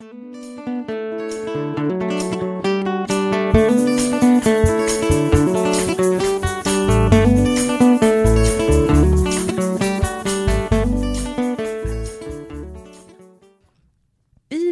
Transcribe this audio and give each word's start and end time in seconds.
I 0.00 0.02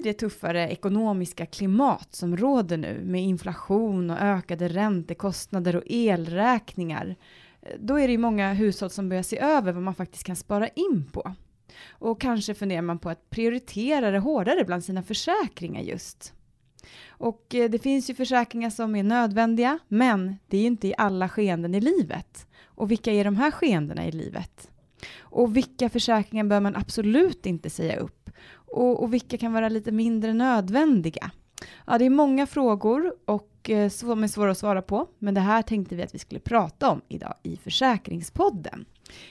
det 0.05 0.13
tuffare 0.13 0.69
ekonomiska 0.69 1.47
klimat 1.47 2.15
som 2.15 2.37
råder 2.37 2.77
nu 2.77 3.01
med 3.05 3.23
inflation 3.23 4.11
och 4.11 4.19
ökade 4.21 4.69
räntekostnader 4.69 5.77
och 5.77 5.83
elräkningar, 5.87 7.17
eh, 7.63 7.77
då 7.79 7.99
är 7.99 8.07
det 8.07 8.13
ju 8.13 8.19
många 8.19 8.53
hushåll 8.53 8.91
som 8.91 9.09
börjar 9.09 9.23
se 9.23 9.39
över 9.39 9.73
vad 9.73 9.83
man 9.83 9.95
faktiskt 9.95 10.25
kan 10.25 10.37
spara 10.37 10.69
in 10.69 11.11
på. 11.13 11.35
Och 11.91 12.21
kanske 12.21 12.55
funderar 12.55 12.83
man 12.83 12.99
på 12.99 13.11
att 13.11 13.31
prioritera 13.31 14.11
det 14.11 14.19
hårdare 14.19 14.65
bland 14.65 14.85
sina 14.85 15.03
försäkringar 15.03 15.81
just. 15.81 16.33
Och 17.09 17.55
eh, 17.55 17.71
det 17.71 17.79
finns 17.79 18.11
ju 18.11 18.15
försäkringar 18.15 18.71
som 18.71 18.97
är 18.97 19.03
nödvändiga, 19.03 19.79
men 19.89 20.37
det 20.49 20.57
är 20.57 20.61
ju 20.61 20.67
inte 20.67 20.89
i 20.89 20.95
alla 20.99 21.29
skeenden 21.29 21.75
i 21.75 21.81
livet. 21.81 22.47
Och 22.65 22.91
vilka 22.91 23.13
är 23.13 23.25
de 23.25 23.37
här 23.37 23.51
skeendena 23.51 24.07
i 24.07 24.13
livet? 24.13 24.71
Och 25.19 25.57
vilka 25.57 25.89
försäkringar 25.89 26.45
bör 26.45 26.61
man 26.61 26.77
absolut 26.77 27.47
inte 27.47 27.71
säga 27.71 27.97
upp? 27.97 28.31
Och, 28.53 29.03
och 29.03 29.15
vilka 29.15 29.39
kan 29.39 29.53
vara 29.53 29.69
lite 29.69 29.93
mindre 29.93 30.35
nödvändiga? 30.35 31.31
Ja, 31.87 31.99
det 31.99 32.05
är 32.05 32.11
många 32.11 32.47
frågor 32.47 33.15
och 33.25 33.71
eh, 33.71 33.89
som 33.89 34.25
är 34.25 34.29
svåra 34.29 34.51
att 34.51 34.59
svara 34.59 34.83
på, 34.83 35.09
men 35.19 35.35
det 35.35 35.41
här 35.41 35.63
tänkte 35.63 35.97
vi 35.97 36.03
att 36.03 36.15
vi 36.15 36.19
skulle 36.19 36.41
prata 36.41 36.91
om 36.91 37.01
idag 37.09 37.35
i 37.43 37.57
Försäkringspodden. 37.57 38.85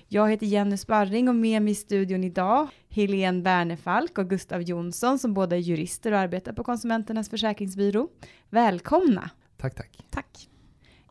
Jag 0.07 0.29
heter 0.29 0.45
Jenny 0.45 0.77
Sparring 0.77 1.29
och 1.29 1.35
med 1.35 1.61
mig 1.61 1.71
i 1.71 1.75
studion 1.75 2.23
idag 2.23 2.67
Helene 2.89 3.41
Bernefalk 3.41 4.17
och 4.17 4.29
Gustav 4.29 4.61
Jonsson 4.61 5.19
som 5.19 5.33
båda 5.33 5.55
är 5.55 5.59
jurister 5.59 6.11
och 6.11 6.19
arbetar 6.19 6.53
på 6.53 6.63
Konsumenternas 6.63 7.29
försäkringsbyrå. 7.29 8.07
Välkomna! 8.49 9.29
Tack, 9.57 9.75
tack. 9.75 10.05
Tack. 10.09 10.49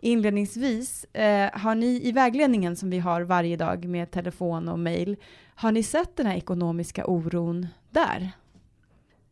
Inledningsvis, 0.00 1.04
eh, 1.04 1.50
har 1.52 1.74
ni 1.74 2.08
i 2.08 2.12
vägledningen 2.12 2.76
som 2.76 2.90
vi 2.90 2.98
har 2.98 3.22
varje 3.22 3.56
dag 3.56 3.84
med 3.84 4.10
telefon 4.10 4.68
och 4.68 4.78
mejl, 4.78 5.16
har 5.54 5.72
ni 5.72 5.82
sett 5.82 6.16
den 6.16 6.26
här 6.26 6.36
ekonomiska 6.36 7.06
oron 7.06 7.66
där? 7.90 8.32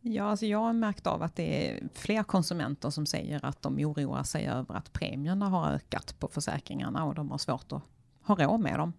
Ja, 0.05 0.23
alltså 0.23 0.45
jag 0.45 0.59
har 0.59 0.73
märkt 0.73 1.07
av 1.07 1.23
att 1.23 1.35
det 1.35 1.69
är 1.71 1.83
fler 1.93 2.23
konsumenter 2.23 2.89
som 2.89 3.05
säger 3.05 3.45
att 3.45 3.61
de 3.61 3.77
oroar 3.77 4.23
sig 4.23 4.47
över 4.47 4.75
att 4.75 4.93
premierna 4.93 5.49
har 5.49 5.71
ökat 5.71 6.15
på 6.19 6.27
försäkringarna 6.27 7.05
och 7.05 7.15
de 7.15 7.31
har 7.31 7.37
svårt 7.37 7.71
att 7.71 7.81
ha 8.21 8.35
råd 8.35 8.59
med 8.59 8.79
dem. 8.79 8.93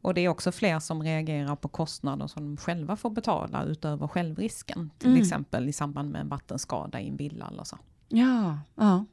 Och 0.00 0.14
det 0.14 0.20
är 0.20 0.28
också 0.28 0.52
fler 0.52 0.78
som 0.80 1.02
reagerar 1.02 1.56
på 1.56 1.68
kostnader 1.68 2.26
som 2.26 2.44
de 2.44 2.56
själva 2.56 2.96
får 2.96 3.10
betala 3.10 3.64
utöver 3.64 4.08
självrisken. 4.08 4.90
Till 4.98 5.08
Mm. 5.10 5.22
exempel 5.22 5.68
i 5.68 5.72
samband 5.72 6.10
med 6.10 6.20
en 6.20 6.28
vattenskada 6.28 7.00
i 7.00 7.08
en 7.08 7.16
villa 7.16 7.48
eller 7.48 7.64
så. 7.64 7.78
Ja, 8.08 8.58
ja. 8.74 9.04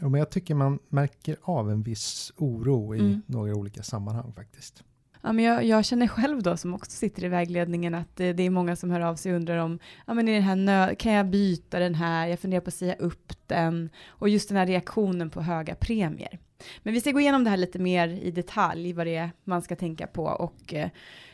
Ja, 0.00 0.08
men 0.08 0.18
jag 0.18 0.30
tycker 0.30 0.54
man 0.54 0.78
märker 0.88 1.36
av 1.42 1.70
en 1.70 1.82
viss 1.82 2.32
oro 2.36 2.94
i 2.94 2.98
Mm. 3.00 3.22
några 3.26 3.54
olika 3.54 3.82
sammanhang 3.82 4.32
faktiskt. 4.32 4.84
Ja, 5.24 5.32
men 5.32 5.44
jag, 5.44 5.64
jag 5.64 5.84
känner 5.84 6.06
själv 6.06 6.42
då, 6.42 6.56
som 6.56 6.74
också 6.74 6.90
sitter 6.90 7.24
i 7.24 7.28
vägledningen, 7.28 7.94
att 7.94 8.16
det, 8.16 8.32
det 8.32 8.42
är 8.42 8.50
många 8.50 8.76
som 8.76 8.90
hör 8.90 9.00
av 9.00 9.16
sig 9.16 9.32
och 9.32 9.36
undrar 9.36 9.58
om, 9.58 9.78
ja 10.06 10.14
men 10.14 10.28
är 10.28 10.32
den 10.32 10.42
här 10.42 10.56
nö- 10.56 10.94
kan 10.94 11.12
jag 11.12 11.26
byta 11.26 11.78
den 11.78 11.94
här? 11.94 12.26
Jag 12.26 12.40
funderar 12.40 12.60
på 12.60 12.68
att 12.68 12.74
säga 12.74 12.94
upp 12.94 13.32
den. 13.46 13.90
Och 14.06 14.28
just 14.28 14.48
den 14.48 14.58
här 14.58 14.66
reaktionen 14.66 15.30
på 15.30 15.40
höga 15.40 15.74
premier. 15.74 16.38
Men 16.82 16.94
vi 16.94 17.00
ska 17.00 17.10
gå 17.10 17.20
igenom 17.20 17.44
det 17.44 17.50
här 17.50 17.56
lite 17.56 17.78
mer 17.78 18.08
i 18.08 18.30
detalj, 18.30 18.92
vad 18.92 19.06
det 19.06 19.16
är 19.16 19.30
man 19.44 19.62
ska 19.62 19.76
tänka 19.76 20.06
på 20.06 20.24
och 20.24 20.74
eh, 20.74 20.88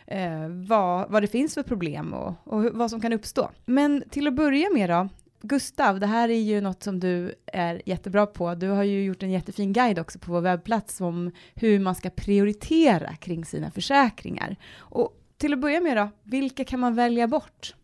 eh 0.06 0.48
vad, 0.48 1.10
vad 1.10 1.22
det 1.22 1.26
finns 1.26 1.54
för 1.54 1.62
problem 1.62 2.14
och, 2.14 2.34
och 2.44 2.64
vad 2.64 2.90
som 2.90 3.00
kan 3.00 3.12
uppstå. 3.12 3.50
Men 3.66 4.02
till 4.10 4.26
att 4.26 4.34
börja 4.34 4.70
med 4.74 4.90
då, 4.90 5.08
Gustav, 5.42 6.00
det 6.00 6.06
här 6.06 6.28
är 6.28 6.40
ju 6.40 6.60
något 6.60 6.82
som 6.82 7.00
du 7.00 7.34
är 7.46 7.82
jättebra 7.86 8.26
på. 8.26 8.54
Du 8.54 8.68
har 8.68 8.82
ju 8.82 9.04
gjort 9.04 9.22
en 9.22 9.30
jättefin 9.30 9.72
guide 9.72 9.98
också 9.98 10.18
på 10.18 10.32
vår 10.32 10.40
webbplats 10.40 11.00
om 11.00 11.30
hur 11.54 11.78
man 11.78 11.94
ska 11.94 12.10
prioritera 12.10 13.16
kring 13.16 13.44
sina 13.44 13.70
försäkringar. 13.70 14.56
Och 14.76 15.16
till 15.36 15.52
att 15.52 15.60
börja 15.60 15.80
med 15.80 15.96
då, 15.96 16.08
vilka 16.22 16.64
kan 16.64 16.80
man 16.80 16.94
välja 16.94 17.28
bort? 17.28 17.74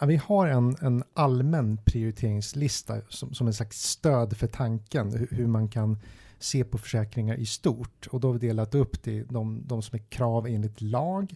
Ja, 0.00 0.06
vi 0.06 0.16
har 0.16 0.46
en, 0.46 0.76
en 0.80 1.04
allmän 1.14 1.78
prioriteringslista 1.84 3.00
som, 3.08 3.34
som 3.34 3.46
en 3.46 3.54
slags 3.54 3.82
stöd 3.82 4.36
för 4.36 4.46
tanken 4.46 5.12
hur, 5.12 5.28
hur 5.30 5.46
man 5.46 5.68
kan 5.68 5.98
se 6.38 6.64
på 6.64 6.78
försäkringar 6.78 7.36
i 7.36 7.46
stort. 7.46 8.06
Och 8.10 8.20
då 8.20 8.28
har 8.28 8.32
vi 8.32 8.46
delat 8.46 8.74
upp 8.74 9.02
det 9.02 9.12
i 9.12 9.24
de, 9.28 9.62
de 9.66 9.82
som 9.82 9.98
är 9.98 10.02
krav 10.02 10.46
enligt 10.46 10.80
lag, 10.80 11.34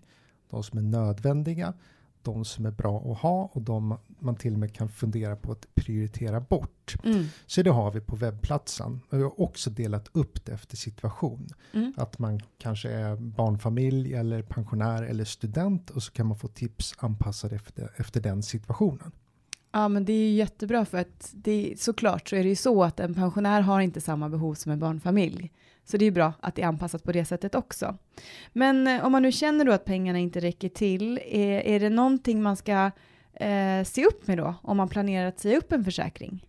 de 0.50 0.62
som 0.62 0.78
är 0.78 0.82
nödvändiga, 0.82 1.74
de 2.24 2.44
som 2.44 2.66
är 2.66 2.70
bra 2.70 3.12
att 3.12 3.18
ha 3.18 3.50
och 3.52 3.62
de 3.62 3.98
man 4.18 4.36
till 4.36 4.52
och 4.52 4.58
med 4.58 4.74
kan 4.74 4.88
fundera 4.88 5.36
på 5.36 5.52
att 5.52 5.74
prioritera 5.74 6.40
bort. 6.40 6.96
Mm. 7.04 7.24
Så 7.46 7.62
det 7.62 7.70
har 7.70 7.90
vi 7.90 8.00
på 8.00 8.16
webbplatsen. 8.16 9.00
Och 9.10 9.18
vi 9.18 9.22
har 9.22 9.40
också 9.40 9.70
delat 9.70 10.08
upp 10.12 10.44
det 10.44 10.52
efter 10.52 10.76
situation. 10.76 11.48
Mm. 11.72 11.92
Att 11.96 12.18
man 12.18 12.40
kanske 12.58 12.90
är 12.90 13.16
barnfamilj 13.16 14.14
eller 14.14 14.42
pensionär 14.42 15.02
eller 15.02 15.24
student 15.24 15.90
och 15.90 16.02
så 16.02 16.12
kan 16.12 16.26
man 16.26 16.38
få 16.38 16.48
tips 16.48 16.94
anpassade 16.98 17.56
efter, 17.56 17.92
efter 17.96 18.20
den 18.20 18.42
situationen. 18.42 19.12
Ja, 19.72 19.88
men 19.88 20.04
det 20.04 20.12
är 20.12 20.28
ju 20.28 20.34
jättebra 20.34 20.84
för 20.84 20.98
att 20.98 21.30
det, 21.32 21.74
såklart 21.78 22.28
så 22.28 22.36
är 22.36 22.42
det 22.42 22.48
ju 22.48 22.56
så 22.56 22.84
att 22.84 23.00
en 23.00 23.14
pensionär 23.14 23.60
har 23.60 23.80
inte 23.80 24.00
samma 24.00 24.28
behov 24.28 24.54
som 24.54 24.72
en 24.72 24.78
barnfamilj. 24.78 25.50
Så 25.84 25.96
det 25.96 26.04
är 26.04 26.10
bra 26.10 26.32
att 26.40 26.54
det 26.54 26.62
är 26.62 26.66
anpassat 26.66 27.02
på 27.04 27.12
det 27.12 27.24
sättet 27.24 27.54
också. 27.54 27.98
Men 28.52 28.86
eh, 28.86 29.04
om 29.04 29.12
man 29.12 29.22
nu 29.22 29.32
känner 29.32 29.64
då 29.64 29.72
att 29.72 29.84
pengarna 29.84 30.18
inte 30.18 30.40
räcker 30.40 30.68
till, 30.68 31.18
är, 31.18 31.60
är 31.60 31.80
det 31.80 31.90
någonting 31.90 32.42
man 32.42 32.56
ska 32.56 32.90
eh, 33.32 33.84
se 33.84 34.06
upp 34.06 34.26
med 34.26 34.38
då 34.38 34.54
om 34.62 34.76
man 34.76 34.88
planerar 34.88 35.28
att 35.28 35.40
säga 35.40 35.58
upp 35.58 35.72
en 35.72 35.84
försäkring? 35.84 36.46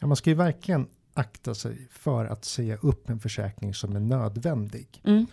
Ja, 0.00 0.06
man 0.06 0.16
ska 0.16 0.30
ju 0.30 0.36
verkligen 0.36 0.86
akta 1.14 1.54
sig 1.54 1.88
för 1.90 2.24
att 2.24 2.44
säga 2.44 2.76
upp 2.76 3.10
en 3.10 3.18
försäkring 3.18 3.74
som 3.74 3.96
är 3.96 4.00
nödvändig. 4.00 5.00
Mm. 5.04 5.26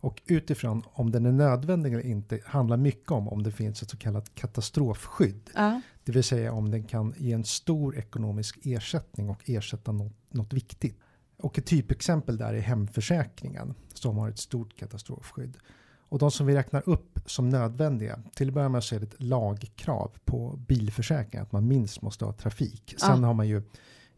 Och 0.00 0.22
utifrån 0.26 0.82
om 0.92 1.10
den 1.10 1.26
är 1.26 1.32
nödvändig 1.32 1.92
eller 1.92 2.06
inte 2.06 2.40
handlar 2.44 2.76
mycket 2.76 3.10
om 3.10 3.28
om 3.28 3.42
det 3.42 3.52
finns 3.52 3.82
ett 3.82 3.90
så 3.90 3.96
kallat 3.96 4.34
katastrofskydd. 4.34 5.50
Ja. 5.54 5.80
Det 6.04 6.12
vill 6.12 6.24
säga 6.24 6.52
om 6.52 6.70
den 6.70 6.84
kan 6.84 7.14
ge 7.16 7.32
en 7.32 7.44
stor 7.44 7.98
ekonomisk 7.98 8.58
ersättning 8.62 9.30
och 9.30 9.50
ersätta 9.50 9.92
något, 9.92 10.12
något 10.30 10.52
viktigt. 10.52 10.98
Och 11.42 11.58
ett 11.58 11.66
typexempel 11.66 12.36
där 12.36 12.54
är 12.54 12.60
hemförsäkringen 12.60 13.74
som 13.94 14.18
har 14.18 14.28
ett 14.28 14.38
stort 14.38 14.76
katastrofskydd. 14.76 15.56
Och 16.08 16.18
de 16.18 16.30
som 16.30 16.46
vi 16.46 16.54
räknar 16.54 16.88
upp 16.88 17.18
som 17.26 17.48
nödvändiga, 17.48 18.18
till 18.34 18.48
att 18.48 18.54
börja 18.54 18.68
med 18.68 18.84
så 18.84 18.94
är 18.94 19.00
det 19.00 19.06
ett 19.06 19.22
lagkrav 19.22 20.10
på 20.24 20.56
bilförsäkring 20.68 21.40
att 21.40 21.52
man 21.52 21.68
minst 21.68 22.02
måste 22.02 22.24
ha 22.24 22.32
trafik. 22.32 22.94
Sen 22.98 23.20
Ja. 23.20 23.26
har 23.26 23.34
man 23.34 23.48
ju 23.48 23.62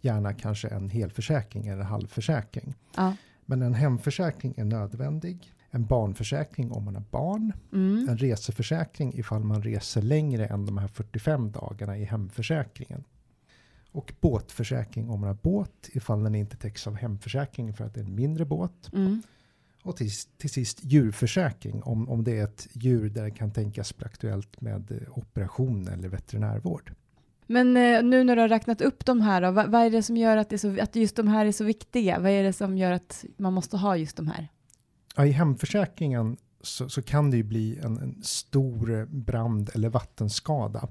gärna 0.00 0.32
kanske 0.34 0.68
en 0.68 0.90
helförsäkring 0.90 1.66
eller 1.66 1.82
halvförsäkring. 1.82 2.74
Ja. 2.96 3.16
Men 3.46 3.62
en 3.62 3.74
hemförsäkring 3.74 4.54
är 4.56 4.64
nödvändig. 4.64 5.52
En 5.70 5.86
barnförsäkring 5.86 6.72
om 6.72 6.84
man 6.84 6.94
har 6.94 7.04
barn. 7.10 7.52
Mm. 7.72 8.08
En 8.08 8.18
reseförsäkring 8.18 9.14
ifall 9.18 9.44
man 9.44 9.62
reser 9.62 10.02
längre 10.02 10.46
än 10.46 10.66
de 10.66 10.78
här 10.78 10.88
45 10.88 11.52
dagarna 11.52 11.98
i 11.98 12.04
hemförsäkringen. 12.04 13.04
Och 13.92 14.12
båtförsäkring 14.20 15.10
om 15.10 15.20
man 15.20 15.28
har 15.28 15.38
båt 15.42 15.88
ifall 15.92 16.22
den 16.22 16.34
inte 16.34 16.56
täcks 16.56 16.86
av 16.86 16.94
hemförsäkringen 16.94 17.74
för 17.74 17.84
att 17.84 17.94
det 17.94 18.00
är 18.00 18.04
en 18.04 18.14
mindre 18.14 18.44
båt. 18.44 18.90
Mm. 18.92 19.22
Och 19.82 19.96
till, 19.96 20.10
till 20.38 20.50
sist 20.50 20.78
djurförsäkring 20.82 21.82
om, 21.82 22.08
om 22.08 22.24
det 22.24 22.38
är 22.38 22.44
ett 22.44 22.68
djur 22.72 23.10
där 23.10 23.22
det 23.22 23.30
kan 23.30 23.50
tänkas 23.50 23.96
bli 23.96 24.06
aktuellt 24.06 24.60
med 24.60 24.92
eh, 24.92 25.18
operation 25.18 25.88
eller 25.88 26.08
veterinärvård. 26.08 26.92
Men 27.46 27.76
eh, 27.76 28.02
nu 28.02 28.24
när 28.24 28.36
du 28.36 28.42
har 28.42 28.48
räknat 28.48 28.80
upp 28.80 29.04
de 29.04 29.20
här, 29.20 29.42
då, 29.42 29.50
vad, 29.50 29.70
vad 29.70 29.82
är 29.82 29.90
det 29.90 30.02
som 30.02 30.16
gör 30.16 30.36
att, 30.36 30.48
det 30.48 30.58
så, 30.58 30.80
att 30.80 30.96
just 30.96 31.16
de 31.16 31.28
här 31.28 31.46
är 31.46 31.52
så 31.52 31.64
viktiga? 31.64 32.18
Vad 32.18 32.30
är 32.30 32.42
det 32.42 32.52
som 32.52 32.78
gör 32.78 32.92
att 32.92 33.24
man 33.36 33.52
måste 33.52 33.76
ha 33.76 33.96
just 33.96 34.16
de 34.16 34.28
här? 34.28 34.48
Ja, 35.16 35.26
I 35.26 35.30
hemförsäkringen 35.30 36.36
så, 36.60 36.88
så 36.88 37.02
kan 37.02 37.30
det 37.30 37.36
ju 37.36 37.42
bli 37.42 37.78
en, 37.78 37.98
en 37.98 38.22
stor 38.22 39.06
brand 39.06 39.70
eller 39.74 39.88
vattenskada. 39.88 40.88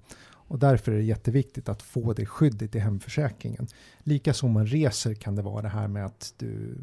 Och 0.51 0.59
därför 0.59 0.91
är 0.91 0.95
det 0.95 1.03
jätteviktigt 1.03 1.69
att 1.69 1.81
få 1.81 2.13
det 2.13 2.25
skyddet 2.25 2.75
i 2.75 2.79
hemförsäkringen. 2.79 3.67
Likaså 3.99 4.45
om 4.45 4.51
man 4.51 4.67
reser 4.67 5.13
kan 5.13 5.35
det 5.35 5.41
vara 5.41 5.61
det 5.61 5.69
här 5.69 5.87
med 5.87 6.05
att 6.05 6.33
du, 6.37 6.77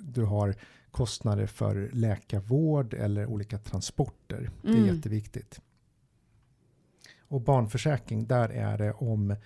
du 0.00 0.24
har 0.24 0.54
kostnader 0.90 1.46
för 1.46 1.90
läkarvård 1.92 2.94
eller 2.94 3.26
olika 3.26 3.58
transporter. 3.58 4.50
Det 4.62 4.68
är 4.68 4.74
Mm. 4.74 4.96
jätteviktigt. 4.96 5.60
Och 7.20 7.40
barnförsäkring, 7.40 8.26
där 8.26 8.48
är 8.48 8.78
det 8.78 8.92
om 8.92 9.36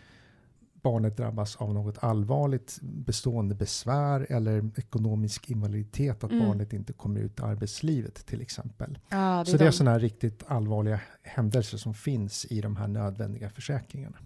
barnet 0.83 1.17
drabbas 1.17 1.57
av 1.57 1.75
något 1.75 1.99
allvarligt 2.05 2.79
bestående 2.83 3.55
besvär 3.55 4.27
eller 4.33 4.71
ekonomisk 4.79 5.51
invaliditet, 5.51 6.25
att 6.25 6.31
Mm. 6.33 6.47
barnet 6.49 6.73
inte 6.73 6.93
kommer 6.93 7.21
ut 7.21 7.39
i 7.41 7.43
arbetslivet 7.43 8.27
till 8.27 8.41
exempel. 8.41 8.99
Ja, 9.09 9.45
Så 9.45 9.57
det 9.57 9.67
är 9.67 9.71
sådana 9.71 9.91
här 9.91 9.99
riktigt 10.01 10.43
allvarliga 10.47 11.01
händelser 11.23 11.79
som 11.79 11.95
finns 11.95 12.45
i 12.45 12.61
de 12.61 12.77
här 12.77 12.89
nödvändiga 12.89 13.51
försäkringarna. 13.51 14.17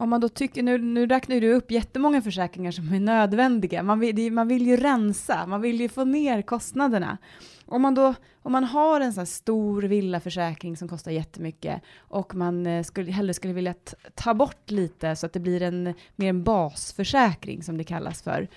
Om 0.00 0.10
man 0.10 0.20
då 0.20 0.28
tycker, 0.28 0.62
nu, 0.62 0.78
nu 0.78 1.06
räknar 1.06 1.40
du 1.40 1.52
upp 1.52 1.70
jättemånga 1.70 2.22
försäkringar 2.22 2.70
som 2.70 2.92
är 2.92 3.00
nödvändiga. 3.00 3.82
Man 3.82 4.00
vill, 4.00 4.32
man 4.32 4.48
vill 4.48 4.66
ju 4.66 4.76
rensa, 4.76 5.46
man 5.46 5.60
vill 5.60 5.80
ju 5.80 5.88
få 5.88 6.04
ner 6.04 6.42
kostnaderna. 6.42 7.18
Om 7.66 7.82
man 7.82 7.94
då, 7.94 8.14
om 8.42 8.52
man 8.52 8.64
har 8.64 9.00
en 9.00 9.12
sån 9.12 9.20
här 9.20 9.26
stor 9.26 9.82
villaförsäkring 9.82 10.76
som 10.76 10.88
kostar 10.88 11.10
jättemycket 11.10 11.82
och 11.98 12.34
man 12.34 12.66
eh, 12.66 12.82
skulle, 12.82 13.12
hellre 13.12 13.34
skulle 13.34 13.52
vilja 13.52 13.74
ta 14.14 14.34
bort 14.34 14.70
lite 14.70 15.16
så 15.16 15.26
att 15.26 15.32
det 15.32 15.40
blir 15.40 15.62
en 15.62 15.94
mer 16.16 16.28
en 16.28 16.44
basförsäkring 16.44 17.62
som 17.62 17.78
det 17.78 17.84
kallas 17.84 18.22
för. 18.22 18.48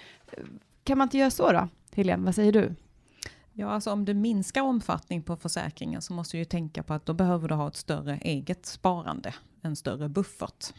Kan 0.84 0.98
man 0.98 1.06
inte 1.06 1.18
göra 1.18 1.32
så 1.32 1.52
då? 1.52 1.68
Helene, 1.96 2.26
vad 2.26 2.36
säger 2.36 2.52
du? 2.52 2.76
Ja, 3.54 3.70
alltså 3.70 3.92
om 3.92 4.06
du 4.06 4.14
minskar 4.14 4.62
omfattning 4.62 5.24
på 5.24 5.36
försäkringen 5.36 6.02
så 6.02 6.14
måste 6.14 6.38
du 6.38 6.40
ju 6.40 6.46
tänka 6.46 6.84
på 6.84 6.94
att 6.94 7.06
då 7.06 7.14
behöver 7.14 7.48
du 7.48 7.56
ha 7.56 7.68
ett 7.68 7.76
större 7.76 8.18
eget 8.18 8.66
sparande, 8.66 9.34
en 9.62 9.76
större 9.76 10.10
buffert. 10.10 10.74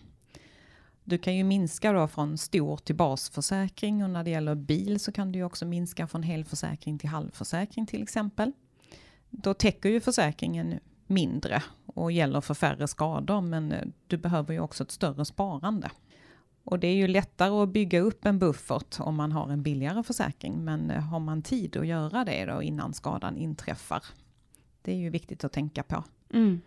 Du 1.05 1.19
kan 1.19 1.37
ju 1.37 1.45
minska 1.45 1.93
då 1.93 2.09
från 2.09 2.39
stor 2.39 2.77
till 2.77 2.95
basförsäkring 2.95 4.05
och 4.05 4.11
när 4.11 4.25
det 4.25 4.31
gäller 4.31 4.55
bil 4.55 5.01
så 5.01 5.13
kan 5.13 5.33
du 5.33 5.39
ju 5.39 5.45
också 5.45 5.67
minska 5.67 6.07
från 6.07 6.23
helförsäkring 6.23 6.99
till 6.99 7.09
halvförsäkring 7.09 7.87
till 7.87 8.03
exempel. 8.03 8.53
Då 9.31 9.55
täcker 9.55 9.89
ju 9.89 10.01
försäkringen 10.01 10.81
mindre 11.07 11.63
och 11.87 12.13
gäller 12.13 12.41
för 12.41 12.55
färre 12.55 12.89
skador 12.89 13.41
men 13.41 13.73
eh, 13.73 13.87
du 14.07 14.17
behöver 14.17 14.55
ju 14.55 14.61
också 14.61 14.83
ett 14.83 14.91
större 14.91 15.25
sparande. 15.25 15.91
Och 16.65 16.79
det 16.79 16.87
är 16.87 16.95
ju 16.95 17.09
lättare 17.09 17.63
att 17.63 17.69
bygga 17.69 18.01
upp 18.01 18.25
en 18.25 18.39
buffert 18.39 19.01
om 19.01 19.15
man 19.15 19.33
har 19.33 19.49
en 19.49 19.63
billigare 19.63 20.03
försäkring 20.03 20.65
men 20.65 20.91
eh, 20.91 21.01
har 21.01 21.21
man 21.21 21.43
tid 21.43 21.77
att 21.77 21.87
göra 21.87 22.25
det 22.25 22.45
då 22.45 22.63
innan 22.63 22.95
skadan 22.95 23.37
inträffar? 23.37 24.05
Det 24.83 24.93
är 24.93 24.97
ju 24.97 25.11
viktigt 25.11 25.45
att 25.45 25.53
tänka 25.53 25.83
på. 25.83 26.05
Mm. 26.33 26.61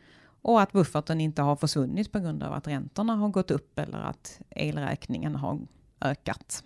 Och 0.47 0.61
att 0.61 0.71
bufferten 0.71 1.21
inte 1.21 1.41
har 1.41 1.55
försvunnit 1.55 2.11
på 2.11 2.19
grund 2.19 2.43
av 2.43 2.53
att 2.53 2.67
räntorna 2.67 3.15
har 3.15 3.29
gått 3.29 3.51
upp 3.51 3.79
eller 3.79 3.97
att 3.97 4.41
elräkningen 4.49 5.35
har 5.35 5.59
ökat. 6.01 6.63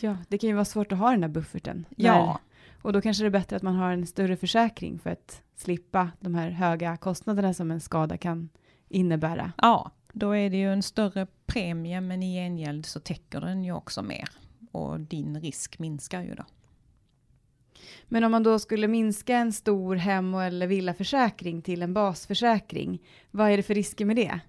Ja, 0.00 0.16
det 0.28 0.38
kan 0.38 0.48
ju 0.48 0.54
vara 0.54 0.64
svårt 0.64 0.92
att 0.92 0.98
ha 0.98 1.10
den 1.10 1.20
där 1.20 1.28
bufferten. 1.28 1.86
Ja. 1.96 2.40
och 2.82 2.92
då 2.92 3.00
kanske 3.00 3.22
det 3.22 3.26
är 3.26 3.30
bättre 3.30 3.56
att 3.56 3.62
man 3.62 3.74
har 3.74 3.92
en 3.92 4.06
större 4.06 4.36
försäkring 4.36 4.98
för 4.98 5.10
att 5.10 5.42
slippa 5.56 6.10
de 6.20 6.34
här 6.34 6.50
höga 6.50 6.96
kostnaderna 6.96 7.54
som 7.54 7.70
en 7.70 7.80
skada 7.80 8.16
kan 8.16 8.48
innebära. 8.88 9.52
Ja, 9.62 9.90
då 10.12 10.36
är 10.36 10.50
det 10.50 10.56
ju 10.56 10.72
en 10.72 10.82
större 10.82 11.26
premie 11.46 12.00
men 12.00 12.22
i 12.22 12.34
gengäld 12.34 12.86
så 12.86 13.00
täcker 13.00 13.40
den 13.40 13.64
ju 13.64 13.72
också 13.72 14.02
mer 14.02 14.28
och 14.72 15.00
din 15.00 15.40
risk 15.40 15.78
minskar 15.78 16.22
ju 16.22 16.34
då. 16.34 16.44
Men 18.08 18.24
om 18.24 18.32
man 18.32 18.42
då 18.42 18.58
skulle 18.58 18.88
minska 18.88 19.36
en 19.36 19.52
stor 19.52 19.96
hem 19.96 20.34
eller 20.34 20.66
villaförsäkring 20.66 21.62
till 21.62 21.82
en 21.82 21.94
basförsäkring, 21.94 23.02
vad 23.30 23.50
är 23.50 23.56
det 23.56 23.62
för 23.62 23.74
risker 23.74 24.04
med 24.04 24.16
det? 24.16 24.40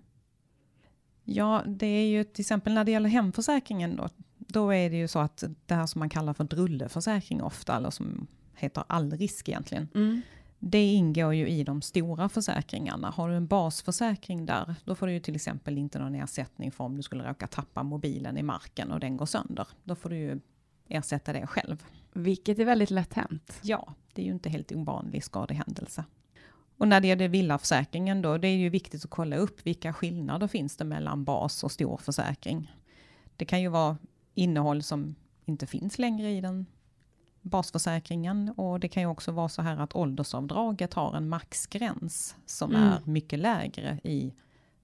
Ja, 1.24 1.63
det 1.68 1.88
är 1.88 2.07
ju 2.07 2.24
till 2.24 2.41
exempel 2.41 2.74
när 2.74 2.83
det 2.83 2.91
gäller 2.91 3.09
hemförsäkringen 3.09 3.95
då, 3.95 4.09
då 4.38 4.74
är 4.74 4.89
det 4.89 4.97
ju 4.97 5.07
så 5.07 5.19
att 5.19 5.44
det 5.65 5.75
här 5.75 5.85
som 5.85 6.00
man 6.00 6.09
kallar 6.09 6.33
för 6.33 6.44
drulleförsäkring 6.44 7.44
ofta, 7.44 7.77
eller 7.77 7.89
som 7.89 8.27
heter 8.56 8.83
allrisk 8.88 9.50
egentligen, 9.50 9.88
mm. 9.95 10.21
det 10.59 10.85
ingår 10.94 11.33
ju 11.33 11.47
i 11.47 11.63
de 11.63 11.81
stora 11.81 12.29
försäkringarna. 12.29 13.09
Har 13.09 13.29
du 13.29 13.35
en 13.35 13.47
basförsäkring 13.47 14.45
där, 14.45 14.75
då 14.85 14.95
får 14.95 15.07
du 15.07 15.13
ju 15.13 15.19
till 15.19 15.35
exempel 15.35 15.77
inte 15.77 16.00
någon 16.00 16.15
ersättning 16.15 16.71
för 16.71 16.83
om 16.83 16.97
du 16.97 17.03
skulle 17.03 17.29
råka 17.29 17.47
tappa 17.47 17.83
mobilen 17.83 18.38
i 18.38 18.44
marken 18.44 18.91
och 18.91 19.00
den 19.00 19.18
går 19.18 19.25
sönder. 19.25 19.68
Då 19.83 19.95
får 19.95 20.09
du 20.09 20.15
ju 20.15 20.39
ersätta 20.89 21.34
det 21.34 21.48
själv. 21.48 21.86
Vilket 22.13 22.60
är 22.60 22.66
väldigt 22.66 22.92
lätt 22.92 23.13
hänt. 23.13 23.60
Ja, 23.62 23.94
det 24.13 24.22
är 24.22 24.25
ju 24.25 24.31
inte 24.31 24.50
helt 24.50 24.72
ovanlig 24.72 25.24
skadehändelse. 25.24 26.04
Och 26.78 26.88
när 26.88 27.01
det 27.01 27.07
gäller 27.07 27.28
villaförsäkringen 27.28 28.22
då, 28.22 28.38
det 28.38 28.48
är 28.48 28.56
ju 28.56 28.69
viktigt 28.69 29.06
att 29.06 29.10
kolla 29.10 29.38
upp 29.38 29.66
vilka 29.66 29.94
skillnader 29.94 30.48
finns 30.48 30.78
det 30.78 30.86
mellan 30.86 31.24
bas 31.24 31.63
och 31.63 31.72
stor 31.72 31.98
försäkring. 31.98 32.75
Det 33.36 33.45
kan 33.45 33.62
ju 33.62 33.68
vara 33.68 33.98
innehåll 34.34 34.84
som 34.84 35.16
inte 35.45 35.68
finns 35.68 36.00
längre 36.00 36.31
i 36.31 36.42
den 36.42 36.66
basförsäkringen 37.42 38.54
och 38.57 38.80
det 38.80 38.88
kan 38.88 39.04
ju 39.04 39.07
också 39.07 39.31
vara 39.31 39.50
så 39.50 39.62
här 39.62 39.78
att 39.78 39.95
åldersavdraget 39.95 40.94
har 40.94 41.16
en 41.16 41.30
maxgräns 41.30 42.36
som 42.45 42.75
mm. 42.75 42.84
är 42.84 43.00
mycket 43.04 43.39
lägre 43.39 44.00
i 44.04 44.34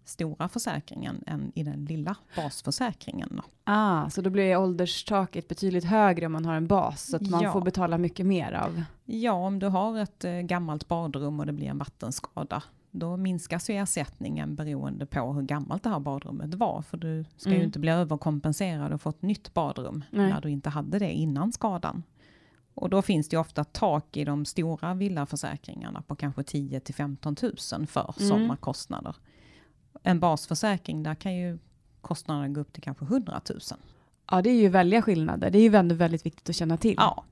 stora 0.05 0.49
försäkringen 0.49 1.23
än 1.27 1.51
i 1.55 1.63
den 1.63 1.85
lilla 1.85 2.15
basförsäkringen. 2.35 3.29
Då. 3.31 3.43
Ah, 3.63 4.09
så 4.09 4.21
då 4.21 4.29
blir 4.29 4.57
ålderstaket 4.57 5.47
betydligt 5.47 5.85
högre 5.85 6.25
om 6.25 6.31
man 6.31 6.45
har 6.45 6.55
en 6.55 6.67
bas, 6.67 7.01
så 7.09 7.15
att 7.15 7.29
man 7.29 7.43
ja. 7.43 7.53
får 7.53 7.61
betala 7.61 7.97
mycket 7.97 8.25
mer 8.25 8.53
av? 8.53 8.83
Ja, 9.05 9.33
om 9.33 9.59
du 9.59 9.67
har 9.67 9.99
ett 9.99 10.23
eh, 10.23 10.31
gammalt 10.31 10.87
badrum 10.87 11.39
och 11.39 11.45
det 11.45 11.53
blir 11.53 11.67
en 11.67 11.77
vattenskada, 11.77 12.63
då 12.91 13.17
minskas 13.17 13.69
ju 13.69 13.75
ersättningen 13.75 14.55
beroende 14.55 15.05
på 15.05 15.33
hur 15.33 15.41
gammalt 15.41 15.83
det 15.83 15.89
här 15.89 15.99
badrummet 15.99 16.53
var, 16.53 16.81
för 16.81 16.97
du 16.97 17.25
ska 17.37 17.49
mm. 17.49 17.59
ju 17.59 17.65
inte 17.65 17.79
bli 17.79 17.91
överkompenserad 17.91 18.93
och 18.93 19.01
få 19.01 19.09
ett 19.09 19.21
nytt 19.21 19.53
badrum 19.53 20.03
Nej. 20.11 20.29
när 20.29 20.41
du 20.41 20.49
inte 20.49 20.69
hade 20.69 20.99
det 20.99 21.11
innan 21.11 21.51
skadan. 21.51 22.03
Och 22.75 22.89
då 22.89 23.01
finns 23.01 23.29
det 23.29 23.35
ju 23.35 23.39
ofta 23.39 23.63
tak 23.63 24.17
i 24.17 24.23
de 24.25 24.45
stora 24.45 24.93
villaförsäkringarna 24.93 26.01
på 26.01 26.15
kanske 26.15 26.43
10 26.43 26.79
till 26.79 26.95
15 26.95 27.35
000 27.41 27.87
för 27.87 28.13
mm. 28.17 28.29
sommarkostnader 28.29 29.15
en 30.03 30.19
basförsäkring, 30.19 31.03
där 31.03 31.15
kan 31.15 31.35
ju 31.35 31.57
kostnaderna 32.01 32.47
gå 32.47 32.61
upp 32.61 32.73
till 32.73 32.83
kanske 32.83 33.05
100 33.05 33.41
000. 33.49 33.59
Ja, 34.31 34.41
det 34.41 34.49
är 34.49 34.61
ju 34.61 34.69
väldiga 34.69 35.01
skillnader. 35.01 35.49
Det 35.49 35.57
är 35.57 35.69
ju 35.69 35.75
ändå 35.75 35.95
väldigt 35.95 36.25
viktigt 36.25 36.49
att 36.49 36.55
känna 36.55 36.77
till. 36.77 36.95
Ja, 36.97 37.23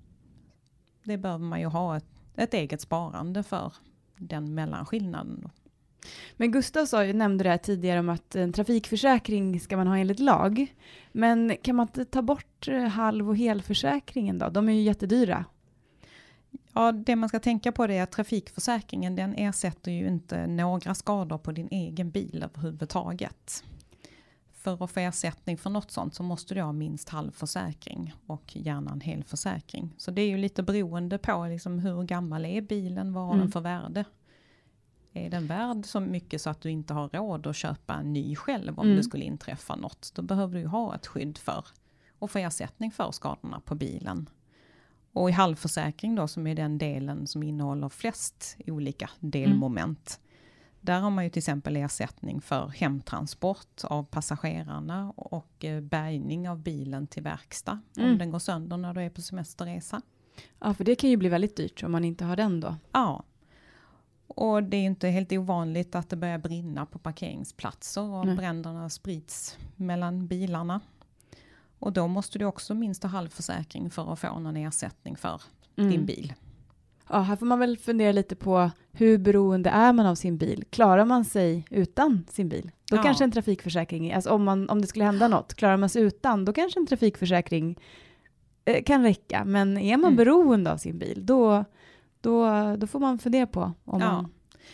det 1.03 1.18
behöver 1.18 1.45
man 1.45 1.59
ju 1.59 1.65
ha 1.65 1.97
ett, 1.97 2.06
ett 2.35 2.53
eget 2.53 2.81
sparande 2.81 3.44
för 3.44 3.73
den 4.18 4.53
mellanskillnaden. 4.53 5.50
Men 6.38 6.51
Gustav 6.51 6.85
sa, 6.85 7.03
nämnde 7.03 7.44
det 7.44 7.50
här 7.50 7.57
tidigare 7.57 8.00
om 8.00 8.09
att 8.09 8.35
en 8.35 8.53
trafikförsäkring 8.53 9.59
ska 9.59 9.77
man 9.77 9.88
ha 9.88 9.97
enligt 9.97 10.19
lag. 10.19 10.75
Men 11.12 11.57
kan 11.62 11.75
man 11.75 11.88
inte 11.88 12.06
ta 12.06 12.21
bort 12.21 12.68
eh, 12.68 12.83
halv 12.83 13.29
och 13.29 13.38
helförsäkringen 13.38 14.39
då? 14.39 14.50
De 14.50 14.69
är 14.69 14.73
ju 14.73 14.81
jättedyra. 14.81 15.45
Ja, 16.73 16.91
det 16.91 17.15
man 17.15 17.29
ska 17.29 17.39
tänka 17.39 17.71
på 17.71 17.88
det 17.88 17.97
är 17.97 18.03
att 18.03 18.12
trafikförsäkringen 18.12 19.15
den 19.15 19.35
ersätter 19.35 19.91
ju 19.91 20.07
inte 20.07 20.47
några 20.47 20.95
skador 20.95 21.38
på 21.38 21.51
din 21.51 21.68
egen 21.71 22.12
bil 22.12 22.44
överhuvudtaget. 22.44 23.63
För 24.53 24.83
att 24.83 24.91
få 24.91 25.00
ersättning 25.00 25.57
för 25.57 25.69
något 25.69 25.91
sånt 25.91 26.15
så 26.15 26.23
måste 26.23 26.53
du 26.53 26.62
ha 26.62 26.71
minst 26.71 27.09
halv 27.09 27.31
försäkring 27.31 28.13
och 28.27 28.56
gärna 28.56 28.91
en 28.91 29.01
hel 29.01 29.23
försäkring. 29.23 29.94
Så 29.97 30.12
det 30.12 30.21
är 30.21 30.27
ju 30.27 30.38
lite 30.38 30.63
beroende 30.63 31.18
på 31.18 31.45
liksom 31.45 31.79
hur 31.79 32.03
gammal 32.03 32.45
är 32.45 32.62
bilen, 32.62 33.13
vad 33.13 33.23
har 33.23 33.33
mm. 33.33 33.45
den 33.45 33.51
för 33.51 33.62
värde? 33.62 34.06
Är 35.13 35.29
den 35.29 35.47
värd 35.47 35.85
så 35.85 36.00
mycket 36.00 36.41
så 36.41 36.50
att 36.50 36.62
du 36.62 36.69
inte 36.69 36.94
har 36.94 37.09
råd 37.09 37.47
att 37.47 37.56
köpa 37.56 37.94
en 37.94 38.13
ny 38.13 38.35
själv 38.35 38.79
om 38.79 38.85
mm. 38.85 38.97
det 38.97 39.03
skulle 39.03 39.23
inträffa 39.23 39.75
något, 39.75 40.12
då 40.15 40.21
behöver 40.21 40.59
du 40.59 40.68
ha 40.68 40.95
ett 40.95 41.07
skydd 41.07 41.38
för 41.38 41.65
och 42.19 42.31
få 42.31 42.39
ersättning 42.39 42.91
för 42.91 43.12
skadorna 43.12 43.59
på 43.59 43.75
bilen. 43.75 44.29
Och 45.13 45.29
i 45.29 45.33
halvförsäkring 45.33 46.15
då, 46.15 46.27
som 46.27 46.47
är 46.47 46.55
den 46.55 46.77
delen 46.77 47.27
som 47.27 47.43
innehåller 47.43 47.89
flest 47.89 48.57
olika 48.67 49.09
delmoment, 49.19 50.19
mm. 50.19 50.29
där 50.81 50.99
har 50.99 51.09
man 51.09 51.23
ju 51.23 51.29
till 51.29 51.39
exempel 51.39 51.77
ersättning 51.77 52.41
för 52.41 52.67
hemtransport 52.67 53.83
av 53.83 54.03
passagerarna 54.03 55.11
och 55.15 55.65
eh, 55.65 55.81
bärgning 55.81 56.49
av 56.49 56.59
bilen 56.59 57.07
till 57.07 57.23
verkstad 57.23 57.80
mm. 57.97 58.11
om 58.11 58.18
den 58.18 58.31
går 58.31 58.39
sönder 58.39 58.77
när 58.77 58.94
du 58.94 59.01
är 59.01 59.09
på 59.09 59.21
semesterresa. 59.21 60.01
Ja, 60.59 60.73
för 60.73 60.83
det 60.83 60.95
kan 60.95 61.09
ju 61.09 61.18
bli 61.18 61.30
väldigt 61.30 61.56
dyrt 61.56 61.83
om 61.83 61.91
man 61.91 62.06
inte 62.06 62.25
har 62.25 62.35
den 62.35 62.59
då. 62.59 62.75
Ja. 62.91 63.23
Och 64.27 64.63
det 64.63 64.77
är 64.77 64.81
inte 64.81 65.07
helt 65.07 65.31
ovanligt 65.31 65.95
att 65.95 66.09
det 66.09 66.15
börjar 66.15 66.37
brinna 66.37 66.85
på 66.85 66.99
parkeringsplatser 66.99 68.01
och 68.01 68.27
Nej. 68.27 68.35
bränderna 68.35 68.89
sprids 68.89 69.57
mellan 69.75 70.27
bilarna. 70.27 70.81
Och 71.81 71.94
då 71.94 72.07
måste 72.07 72.40
du 72.40 72.45
också 72.45 72.73
minst 72.73 73.04
ha 73.04 73.09
halvförsäkring 73.09 73.90
för 73.90 74.14
att 74.14 74.19
få 74.19 74.40
någon 74.40 74.57
ersättning 74.57 75.18
för 75.18 75.42
mm. 75.76 75.92
din 75.92 76.06
bil. 76.06 76.33
Ja, 77.09 77.19
här 77.19 77.35
får 77.35 77.45
man 77.45 77.59
väl 77.59 77.78
fundera 77.78 78.11
lite 78.11 78.35
på 78.35 78.71
hur 78.92 79.18
beroende 79.18 79.69
är 79.69 79.94
man 79.94 80.06
av 80.06 80.16
sin 80.16 80.38
bil? 80.38 80.64
Klarar 80.69 81.06
man 81.06 81.26
sig 81.26 81.68
utan 81.69 82.26
sin 82.30 82.50
bil? 82.50 82.71
Då 82.90 82.97
ja. 82.97 83.04
kanske 83.04 83.23
en 83.23 83.31
trafikförsäkring, 83.31 84.14
alltså 84.14 84.30
om, 84.30 84.44
man, 84.44 84.69
om 84.69 84.81
det 84.81 84.88
skulle 84.88 85.06
hända 85.06 85.28
något, 85.28 85.54
klarar 85.54 85.78
man 85.78 85.90
sig 85.90 86.02
utan, 86.02 86.45
då 86.45 86.54
kanske 86.54 86.80
en 86.80 86.88
trafikförsäkring 86.88 87.80
eh, 88.66 88.83
kan 88.83 89.04
räcka. 89.04 89.45
Men 89.45 89.78
är 89.78 89.97
man 89.97 90.14
mm. 90.14 90.16
beroende 90.16 90.71
av 90.71 90.78
sin 90.78 91.00
bil, 91.00 91.26
då, 91.26 91.66
då, 92.21 92.45
då 92.78 92.88
får 92.88 93.00
man 93.00 93.19
fundera 93.19 93.47
på 93.47 93.61
om 93.85 94.02
ja. 94.02 94.11
man 94.11 94.31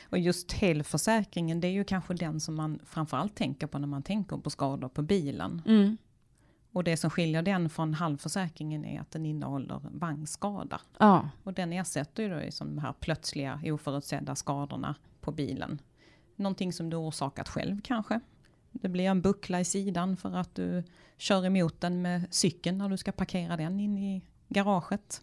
och 0.09 0.19
just 0.19 0.51
helförsäkringen, 0.51 1.59
det 1.61 1.67
är 1.67 1.71
ju 1.71 1.83
kanske 1.83 2.13
den 2.13 2.39
som 2.39 2.55
man 2.55 2.79
framförallt 2.85 3.35
tänker 3.35 3.67
på 3.67 3.79
när 3.79 3.87
man 3.87 4.03
tänker 4.03 4.37
på 4.37 4.49
skador 4.49 4.89
på 4.89 5.01
bilen. 5.01 5.61
Mm. 5.65 5.97
Och 6.77 6.83
det 6.83 6.97
som 6.97 7.09
skiljer 7.09 7.41
den 7.41 7.69
från 7.69 7.93
halvförsäkringen 7.93 8.85
är 8.85 9.01
att 9.01 9.11
den 9.11 9.25
innehåller 9.25 9.81
vagnskada. 9.83 10.81
Ja. 10.97 11.29
Och 11.43 11.53
den 11.53 11.73
ersätter 11.73 12.23
ju 12.23 12.29
då 12.29 12.35
liksom 12.35 12.75
de 12.75 12.81
här 12.81 12.93
plötsliga 12.93 13.61
oförutsedda 13.65 14.35
skadorna 14.35 14.95
på 15.21 15.31
bilen. 15.31 15.81
Någonting 16.35 16.73
som 16.73 16.89
du 16.89 16.97
orsakat 16.97 17.49
själv 17.49 17.81
kanske. 17.83 18.19
Det 18.71 18.89
blir 18.89 19.05
en 19.05 19.21
buckla 19.21 19.59
i 19.59 19.65
sidan 19.65 20.17
för 20.17 20.35
att 20.35 20.55
du 20.55 20.83
kör 21.17 21.45
emot 21.45 21.81
den 21.81 22.01
med 22.01 22.27
cykeln 22.33 22.77
när 22.77 22.89
du 22.89 22.97
ska 22.97 23.11
parkera 23.11 23.57
den 23.57 23.79
in 23.79 23.97
i 23.97 24.21
garaget. 24.47 25.21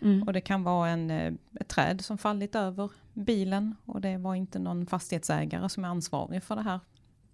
Mm. 0.00 0.22
Och 0.22 0.32
det 0.32 0.40
kan 0.40 0.62
vara 0.62 0.88
en, 0.88 1.10
eh, 1.10 1.32
ett 1.60 1.68
träd 1.68 2.00
som 2.00 2.18
fallit 2.18 2.54
över 2.54 2.90
bilen 3.12 3.76
och 3.84 4.00
det 4.00 4.16
var 4.16 4.34
inte 4.34 4.58
någon 4.58 4.86
fastighetsägare 4.86 5.68
som 5.68 5.84
är 5.84 5.88
ansvarig 5.88 6.42
för 6.42 6.56
det 6.56 6.62
här 6.62 6.80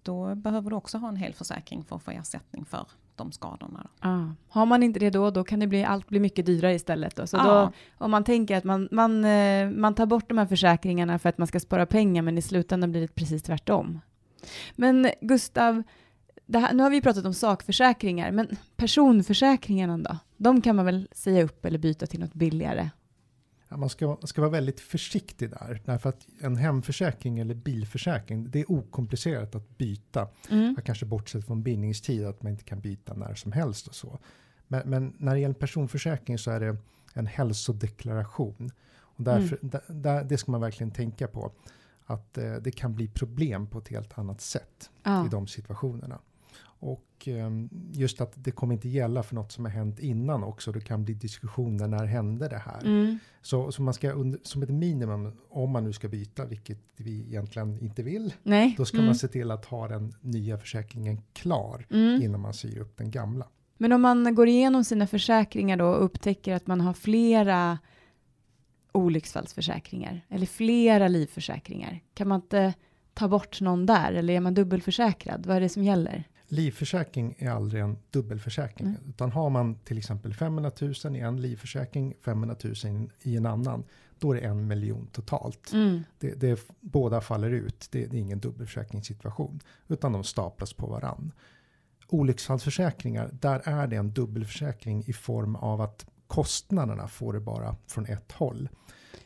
då 0.03 0.35
behöver 0.35 0.69
du 0.69 0.75
också 0.75 0.97
ha 0.97 1.07
en 1.07 1.15
hel 1.15 1.33
försäkring 1.33 1.83
för 1.83 1.95
att 1.95 2.03
få 2.03 2.11
ersättning 2.11 2.65
för 2.65 2.87
de 3.17 3.31
skadorna. 3.31 3.87
Ah. 3.99 4.23
Har 4.49 4.65
man 4.65 4.83
inte 4.83 4.99
det 4.99 5.09
då, 5.09 5.29
då 5.31 5.43
kan 5.43 5.59
det 5.59 5.67
bli, 5.67 5.83
allt 5.83 6.07
bli 6.07 6.19
mycket 6.19 6.45
dyrare 6.45 6.73
istället. 6.73 7.15
Då. 7.15 7.27
Så 7.27 7.37
Ja. 7.37 7.43
då, 7.43 7.71
om 8.05 8.11
man 8.11 8.23
tänker 8.23 8.57
att 8.57 8.63
man, 8.63 8.87
man, 8.91 9.25
eh, 9.25 9.69
man 9.69 9.95
tar 9.95 10.05
bort 10.05 10.29
de 10.29 10.37
här 10.37 10.45
försäkringarna 10.45 11.19
för 11.19 11.29
att 11.29 11.37
man 11.37 11.47
ska 11.47 11.59
spara 11.59 11.85
pengar, 11.85 12.21
men 12.21 12.37
i 12.37 12.41
slutändan 12.41 12.91
blir 12.91 13.01
det 13.01 13.15
precis 13.15 13.43
tvärtom. 13.43 13.99
Men 14.75 15.09
Gustav, 15.21 15.83
här, 16.53 16.73
nu 16.73 16.83
har 16.83 16.89
vi 16.89 17.01
pratat 17.01 17.25
om 17.25 17.33
sakförsäkringar, 17.33 18.31
men 18.31 18.47
personförsäkringarna 18.75 19.97
då? 19.97 20.17
De 20.37 20.61
kan 20.61 20.75
man 20.75 20.85
väl 20.85 21.07
säga 21.11 21.43
upp 21.43 21.65
eller 21.65 21.79
byta 21.79 22.05
till 22.05 22.19
något 22.19 22.33
billigare? 22.33 22.89
Man 23.69 23.89
ska, 23.89 24.17
ska 24.23 24.41
vara 24.41 24.51
väldigt 24.51 24.79
försiktig 24.79 25.49
där, 25.49 25.81
därför 25.85 26.09
att 26.09 26.27
en 26.41 26.55
hemförsäkring 26.57 27.39
eller 27.39 27.55
bilförsäkring, 27.55 28.51
det 28.51 28.59
är 28.59 28.71
okomplicerat 28.71 29.55
att 29.55 29.77
byta. 29.77 30.27
Mm. 30.49 30.75
Kanske 30.85 31.05
bortsett 31.05 31.45
från 31.45 31.63
bindningstid, 31.63 32.25
att 32.25 32.43
man 32.43 32.51
inte 32.51 32.63
kan 32.63 32.79
byta 32.79 33.13
när 33.13 33.35
som 33.35 33.51
helst 33.51 33.87
och 33.87 33.95
så. 33.95 34.19
Men, 34.67 34.89
men 34.89 35.13
när 35.17 35.33
det 35.33 35.39
gäller 35.39 35.55
personförsäkring 35.55 36.37
så 36.37 36.51
är 36.51 36.59
det 36.59 36.77
en 37.13 37.27
hälsodeklaration. 37.27 38.71
Och 38.93 39.23
därför, 39.23 39.57
Mm. 39.61 39.69
där, 39.69 39.81
där, 39.87 40.23
det 40.23 40.37
ska 40.37 40.51
man 40.51 40.61
verkligen 40.61 40.91
tänka 40.91 41.27
på. 41.27 41.51
Att 42.05 42.37
eh, 42.37 42.53
det 42.53 42.71
kan 42.71 42.95
bli 42.95 43.07
problem 43.07 43.67
på 43.67 43.79
ett 43.79 43.87
helt 43.87 44.17
annat 44.17 44.41
sätt 44.41 44.89
Ja. 45.03 45.25
i 45.25 45.29
de 45.29 45.47
situationerna. 45.47 46.19
Och 46.79 47.27
eh, 47.27 47.49
just 47.91 48.21
att 48.21 48.33
det 48.35 48.51
kommer 48.51 48.73
inte 48.73 48.89
gälla 48.89 49.23
för 49.23 49.35
något 49.35 49.51
som 49.51 49.65
har 49.65 49.71
hänt 49.71 49.99
innan 49.99 50.43
också. 50.43 50.71
Det 50.71 50.81
kan 50.81 51.05
bli 51.05 51.13
diskussioner, 51.13 51.87
när 51.87 52.05
hände 52.05 52.47
det 52.47 52.57
här? 52.65 52.81
Mm. 52.85 53.19
Så, 53.41 53.71
så 53.71 53.81
man 53.81 53.93
ska 53.93 54.11
under, 54.11 54.39
som 54.43 54.63
ett 54.63 54.69
minimum, 54.69 55.31
om 55.49 55.71
man 55.71 55.83
nu 55.83 55.93
ska 55.93 56.07
byta, 56.07 56.45
vilket 56.45 56.79
vi 56.97 57.19
egentligen 57.27 57.79
inte 57.79 58.03
vill, 58.03 58.33
Nej. 58.43 58.75
då 58.77 58.85
ska 58.85 58.97
Mm. 58.97 59.05
man 59.05 59.15
se 59.15 59.27
till 59.27 59.51
att 59.51 59.65
ha 59.65 59.87
den 59.87 60.13
nya 60.21 60.57
försäkringen 60.57 61.21
klar 61.33 61.85
Mm. 61.91 62.21
innan 62.21 62.41
man 62.41 62.53
säger 62.53 62.79
upp 62.79 62.97
den 62.97 63.11
gamla. 63.11 63.47
Men 63.77 63.91
om 63.91 64.01
man 64.01 64.35
går 64.35 64.47
igenom 64.47 64.83
sina 64.83 65.07
försäkringar 65.07 65.77
då 65.77 65.85
och 65.87 66.03
upptäcker 66.05 66.53
att 66.55 66.67
man 66.67 66.81
har 66.81 66.93
flera 66.93 67.77
olycksfallsförsäkringar 68.91 70.21
eller 70.29 70.45
flera 70.45 71.07
livförsäkringar, 71.07 71.99
kan 72.13 72.27
man 72.27 72.41
inte 72.41 72.73
ta 73.13 73.27
bort 73.27 73.61
någon 73.61 73.85
där 73.85 74.13
eller 74.13 74.33
är 74.33 74.39
man 74.39 74.53
dubbelförsäkrad? 74.53 75.45
Vad 75.45 75.57
är 75.57 75.61
det 75.61 75.69
som 75.69 75.83
gäller? 75.83 76.23
Livförsäkring 76.47 77.35
är 77.39 77.49
aldrig 77.49 77.81
en 77.83 77.97
dubbelförsäkring, 78.11 78.87
Nej. 78.87 78.97
utan 79.09 79.31
har 79.31 79.49
man 79.49 79.75
till 79.75 79.97
exempel 79.97 80.33
500 80.33 80.71
000 80.81 81.15
i 81.15 81.19
en 81.19 81.41
livförsäkring, 81.41 82.13
500 82.21 82.55
000 82.83 83.09
i 83.21 83.37
en 83.37 83.45
annan, 83.45 83.83
då 84.19 84.31
är 84.31 84.41
det 84.41 84.47
en 84.47 84.67
miljon 84.67 85.07
totalt. 85.07 85.73
Mm. 85.73 86.03
Det, 86.19 86.33
det, 86.33 86.67
båda 86.79 87.21
faller 87.21 87.49
ut, 87.49 87.87
det, 87.91 88.05
det 88.05 88.17
är 88.17 88.21
ingen 88.21 88.39
dubbelförsäkringssituation, 88.39 89.59
utan 89.87 90.11
de 90.11 90.23
staplas 90.23 90.73
på 90.73 90.87
varann. 90.87 91.31
Olycksfallsförsäkringar, 92.07 93.29
där 93.41 93.61
är 93.65 93.87
det 93.87 93.95
en 93.95 94.11
dubbelförsäkring 94.11 95.03
i 95.07 95.13
form 95.13 95.55
av 95.55 95.81
att 95.81 96.05
kostnaderna 96.27 97.07
får 97.07 97.33
det 97.33 97.39
bara 97.39 97.75
från 97.87 98.05
ett 98.05 98.31
håll. 98.31 98.69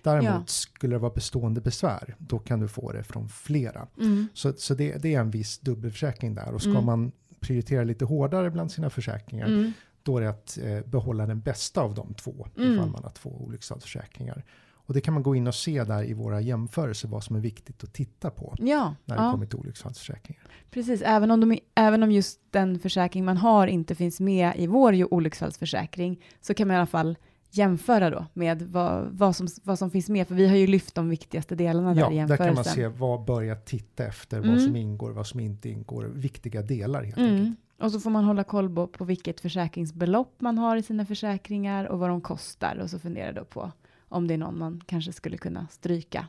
Däremot 0.04 0.30
Ja. 0.30 0.44
skulle 0.46 0.96
det 0.96 1.00
vara 1.00 1.14
bestående 1.14 1.62
besvär, 1.62 2.16
då 2.18 2.40
kan 2.40 2.60
du 2.60 2.68
få 2.68 2.92
det 2.92 3.04
från 3.04 3.30
flera. 3.30 3.88
Mm. 3.98 4.28
Så, 4.34 4.54
så 4.58 4.74
det, 4.74 4.98
det 4.98 5.16
är 5.16 5.20
en 5.20 5.32
viss 5.32 5.60
dubbelförsäkring 5.60 6.36
där. 6.36 6.54
Och 6.54 6.62
ska 6.62 6.72
Mm. 6.72 6.86
man 6.86 7.12
prioritera 7.40 7.84
lite 7.84 8.06
hårdare 8.06 8.50
bland 8.52 8.72
sina 8.72 8.90
försäkringar, 8.90 9.48
Mm. 9.48 9.72
då 10.04 10.18
är 10.18 10.22
det 10.22 10.30
att 10.30 10.58
eh, 10.64 10.80
behålla 10.92 11.26
den 11.26 11.40
bästa 11.42 11.82
av 11.82 11.94
de 11.94 12.14
två, 12.14 12.48
Mm. 12.58 12.74
ifall 12.74 12.90
man 12.90 13.04
har 13.04 13.12
två 13.12 13.30
olycksfallsförsäkringar. 13.30 14.44
Och 14.90 14.96
det 14.96 15.02
kan 15.02 15.14
man 15.14 15.24
gå 15.24 15.36
in 15.36 15.48
och 15.48 15.56
se 15.56 15.84
där 15.84 16.04
i 16.10 16.14
våra 16.14 16.42
jämförelser, 16.42 17.08
vad 17.08 17.24
som 17.24 17.36
är 17.36 17.40
viktigt 17.40 17.84
att 17.84 17.94
titta 17.94 18.30
på 18.30 18.56
Ja, 18.60 18.96
när 19.06 19.18
det 19.18 19.24
ja 19.24 19.32
kommer 19.32 19.46
till 19.46 19.60
olycksfallsförsäkringar. 19.60 20.44
precis. 20.72 21.02
Även 21.02 21.32
om, 21.32 21.40
de, 21.40 21.60
även 21.76 22.04
om 22.04 22.12
just 22.12 22.40
den 22.52 22.80
försäkring 22.80 23.26
man 23.26 23.38
har 23.38 23.68
inte 23.68 23.96
finns 23.96 24.20
med 24.20 24.54
i 24.56 24.68
vår 24.68 25.14
olycksfallsförsäkring 25.14 26.20
så 26.42 26.54
kan 26.54 26.68
man 26.68 26.76
i 26.76 26.78
alla 26.78 26.86
fall 26.86 27.18
jämföra 27.52 28.10
då 28.10 28.26
med 28.34 28.62
vad, 28.62 29.08
vad, 29.12 29.36
som, 29.36 29.48
vad 29.64 29.80
som 29.80 29.92
finns 29.92 30.10
med. 30.10 30.28
För 30.28 30.36
vi 30.36 30.48
har 30.48 30.56
ju 30.56 30.68
lyft 30.68 30.96
de 30.96 31.10
viktigaste 31.10 31.56
delarna 31.56 31.94
där 31.94 31.96
i 31.96 32.00
Ja, 32.02 32.08
där 32.10 32.16
jämförelsen. 32.16 32.46
kan 32.48 32.56
man 32.56 32.64
se 32.64 32.88
vad 32.88 33.26
börja 33.26 33.56
titta 33.56 34.06
efter, 34.06 34.38
Mm. 34.38 34.50
vad 34.52 34.62
som 34.62 34.76
ingår, 34.76 35.12
vad 35.12 35.28
som 35.28 35.40
inte 35.40 35.70
ingår, 35.70 36.04
viktiga 36.04 36.62
delar 36.62 37.04
helt 37.04 37.18
Mm. 37.18 37.36
enkelt. 37.36 37.58
Och 37.80 37.92
så 37.92 38.00
får 38.00 38.10
man 38.10 38.24
hålla 38.24 38.44
koll 38.44 38.76
på, 38.76 38.88
på 38.88 39.06
vilket 39.06 39.40
försäkringsbelopp 39.40 40.36
man 40.42 40.58
har 40.58 40.78
i 40.78 40.84
sina 40.84 41.06
försäkringar 41.06 41.86
och 41.86 42.00
vad 42.00 42.10
de 42.10 42.22
kostar 42.22 42.76
och 42.84 42.90
så 42.90 43.00
fundera 43.00 43.32
då 43.32 43.46
på 43.46 43.72
om 44.10 44.28
det 44.28 44.34
är 44.34 44.38
någon 44.38 44.58
man 44.60 44.82
kanske 44.86 45.14
skulle 45.14 45.38
kunna 45.38 45.68
stryka. 45.68 46.28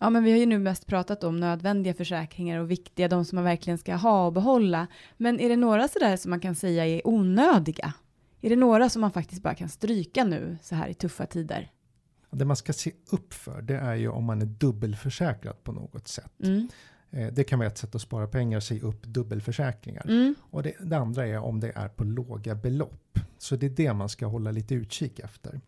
Ja, 0.00 0.10
men 0.10 0.24
vi 0.24 0.30
har 0.30 0.38
ju 0.38 0.46
nu 0.46 0.58
mest 0.58 0.86
pratat 0.86 1.24
om 1.24 1.36
nödvändiga 1.36 1.94
försäkringar 1.94 2.60
och 2.60 2.70
viktiga, 2.70 3.08
de 3.08 3.24
som 3.24 3.36
man 3.36 3.44
verkligen 3.44 3.78
ska 3.78 3.94
ha 3.94 4.26
och 4.26 4.32
behålla. 4.32 4.86
Men 5.16 5.40
är 5.40 5.48
det 5.48 5.56
några 5.56 5.88
sådär 5.88 6.16
som 6.16 6.30
man 6.30 6.40
kan 6.40 6.54
säga 6.54 6.86
är 6.86 7.06
onödiga? 7.06 7.92
Är 8.40 8.50
det 8.50 8.56
några 8.56 8.88
som 8.88 9.00
man 9.00 9.10
faktiskt 9.12 9.42
bara 9.42 9.54
kan 9.54 9.68
stryka 9.68 10.24
nu 10.24 10.58
så 10.62 10.74
här 10.74 10.88
i 10.88 10.94
tuffa 10.94 11.26
tider? 11.26 11.70
Det 12.30 12.44
man 12.44 12.56
ska 12.56 12.72
se 12.72 12.92
upp 13.10 13.34
för, 13.34 13.62
det 13.62 13.76
är 13.76 13.94
ju 13.94 14.08
om 14.08 14.24
man 14.24 14.42
är 14.42 14.46
dubbelförsäkrad 14.46 15.64
på 15.64 15.72
något 15.72 16.08
sätt. 16.08 16.32
Mm. 16.42 16.68
Eh, 17.10 17.32
Det 17.32 17.44
kan 17.44 17.58
vara 17.58 17.68
ett 17.68 17.78
sätt 17.78 17.94
att 17.94 18.00
spara 18.00 18.26
pengar, 18.26 18.60
se 18.60 18.80
upp 18.80 19.02
dubbelförsäkringar. 19.02 20.06
Mm. 20.08 20.34
Och 20.40 20.62
det, 20.62 20.72
det 20.80 20.98
andra 20.98 21.26
är 21.26 21.38
om 21.38 21.60
det 21.60 21.72
är 21.74 21.88
på 21.88 22.04
låga 22.04 22.54
belopp. 22.54 23.18
Så 23.38 23.56
det 23.56 23.66
är 23.66 23.70
det 23.70 23.92
man 23.92 24.08
ska 24.08 24.26
hålla 24.26 24.50
lite 24.50 24.74
utkik 24.74 25.18
efter. 25.18 25.60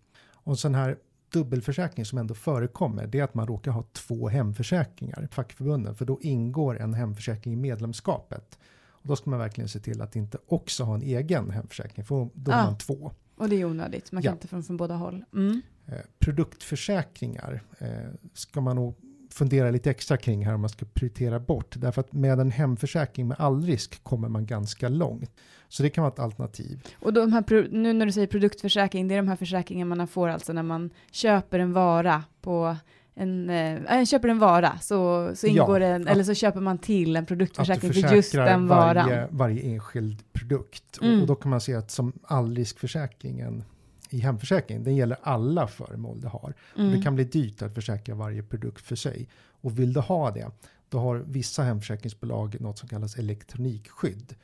Och 0.49 0.59
sån 0.59 0.75
här 0.75 0.99
dubbelförsäkring 1.33 2.05
som 2.05 2.19
ändå 2.19 2.35
förekommer, 2.35 3.07
det 3.07 3.19
är 3.19 3.25
att 3.25 3.35
man 3.35 3.47
råkar 3.47 3.71
ha 3.71 3.83
två 3.93 4.29
hemförsäkringar, 4.29 5.29
fackförbunden, 5.31 5.95
för 5.95 6.05
då 6.05 6.21
ingår 6.21 6.81
en 6.81 6.95
hemförsäkring 6.95 7.53
i 7.55 7.57
medlemskapet. 7.57 8.59
Och 8.89 9.09
då 9.09 9.17
ska 9.17 9.31
man 9.31 9.39
verkligen 9.39 9.69
se 9.69 9.81
till 9.81 10.03
att 10.03 10.17
inte 10.17 10.39
också 10.47 10.85
ha 10.85 10.95
en 10.95 11.03
egen 11.03 11.51
hemförsäkring, 11.51 12.05
för 12.05 12.29
då 12.35 12.53
har 12.53 12.61
Ah. 12.61 12.65
man 12.65 12.79
två. 12.79 13.13
Och 13.37 13.49
det 13.49 13.57
är 13.61 13.65
onödigt, 13.65 14.13
man 14.13 14.23
kan 14.23 14.31
Ja. 14.31 14.33
inte 14.35 14.49
från, 14.49 14.63
från 14.63 14.77
båda 14.77 14.95
håll. 14.95 15.25
Mm. 15.35 15.63
Eh, 15.87 15.95
produktförsäkringar 16.19 17.63
eh, 17.79 17.89
ska 18.35 18.61
man 18.61 18.77
nog 18.77 18.95
fundera 19.31 19.71
lite 19.71 19.91
extra 19.91 20.17
kring 20.17 20.47
här 20.47 20.55
om 20.55 20.61
man 20.61 20.71
ska 20.71 20.87
prioritera 20.95 21.41
bort. 21.41 21.75
Därför 21.79 22.01
att 22.01 22.13
med 22.13 22.41
en 22.41 22.51
hemförsäkring 22.51 23.29
med 23.29 23.37
all 23.41 23.63
risk 23.63 24.05
kommer 24.05 24.29
man 24.29 24.47
ganska 24.47 24.89
långt. 24.89 25.31
Så 25.69 25.83
det 25.83 25.91
kan 25.91 26.03
vara 26.03 26.13
ett 26.13 26.19
alternativ. 26.19 26.87
Och 27.01 27.13
de 27.13 27.33
här, 27.33 27.69
nu 27.71 27.93
när 27.93 28.07
du 28.07 28.13
säger 28.13 28.27
produktförsäkring, 28.27 29.09
det 29.09 29.15
är 29.15 29.17
de 29.17 29.29
här 29.29 29.37
försäkringarna 29.37 29.95
man 29.95 30.09
får 30.09 30.29
alltså 30.29 30.53
när 30.53 30.63
man 30.63 30.91
köper 31.11 31.59
en 31.59 31.73
vara 31.73 32.25
på 32.41 32.77
en, 33.15 33.51
eh, 33.51 33.99
äh, 33.99 34.05
köper 34.05 34.29
en 34.29 34.39
vara 34.39 34.79
så, 34.79 35.31
så 35.35 35.47
Ja, 35.47 35.51
ingår 35.51 35.81
en, 35.81 36.03
att- 36.03 36.09
eller 36.09 36.25
så 36.25 36.35
köper 36.35 36.61
man 36.61 36.79
till 36.79 37.17
en 37.17 37.27
produktförsäkring 37.27 37.93
du 37.93 38.03
för 38.03 38.15
just 38.17 38.33
den 38.33 38.69
varan. 38.69 39.07
varje, 39.09 39.29
varje 39.31 39.63
enskild 39.63 40.33
produkt. 40.33 40.99
Mm. 41.03 41.15
Och, 41.15 41.21
och 41.21 41.27
då 41.27 41.35
kan 41.35 41.51
man 41.51 41.61
se 41.61 41.75
att 41.75 41.91
som 41.91 42.13
allriskförsäkringen 42.23 43.65
i 44.11 44.19
hemförsäkring, 44.19 44.85
den 44.85 44.97
gäller 44.97 45.19
alla 45.23 45.67
föremål 45.67 46.21
du 46.21 46.27
har. 46.29 46.55
Och 46.75 46.79
Mm. 46.81 46.93
det 46.97 47.03
kan 47.03 47.15
bli 47.15 47.25
dyrt 47.25 47.63
att 47.63 47.75
försäkra 47.75 48.15
varje 48.15 48.43
produkt 48.43 48.85
för 48.87 48.97
sig. 48.97 49.29
Och 49.61 49.79
vill 49.79 49.93
du 49.93 50.01
ha 50.01 50.31
det, 50.31 50.51
då 50.89 50.99
har 50.99 51.17
vissa 51.17 51.63
hemförsäkringsbolag 51.63 52.61
något 52.61 52.79
som 52.79 52.89
kallas 52.89 53.19
elektronikskydd. 53.19 54.35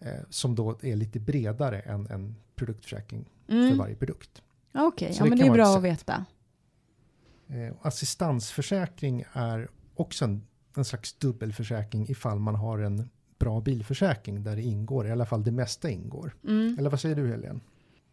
Eh, 0.00 0.12
som 0.30 0.54
då 0.54 0.78
är 0.82 0.96
lite 0.96 1.20
bredare 1.20 1.80
än 1.80 2.06
en 2.06 2.36
produktförsäkring 2.56 3.30
för 3.46 3.52
Mm. 3.54 3.78
varje 3.78 3.94
produkt. 3.96 4.42
Okej, 4.74 5.12
Så 5.14 5.20
ja 5.24 5.28
men 5.28 5.38
det 5.38 5.46
är 5.46 5.50
bra 5.52 5.76
att 5.76 5.82
veta. 5.82 6.24
Eh, 7.48 7.74
assistansförsäkring 7.82 9.24
är 9.32 9.68
också 9.94 10.24
en, 10.24 10.42
en 10.76 10.84
slags 10.84 11.12
dubbelförsäkring 11.12 12.06
ifall 12.08 12.38
man 12.38 12.54
har 12.54 12.78
en 12.78 13.08
bra 13.38 13.60
bilförsäkring 13.60 14.42
där 14.44 14.56
det 14.56 14.62
ingår, 14.62 15.06
i 15.06 15.10
alla 15.10 15.26
fall 15.26 15.44
det 15.44 15.50
mesta 15.52 15.90
ingår. 15.90 16.34
Mm. 16.44 16.76
Eller 16.78 16.90
vad 16.90 17.00
säger 17.00 17.16
du 17.16 17.28
Helene? 17.28 17.60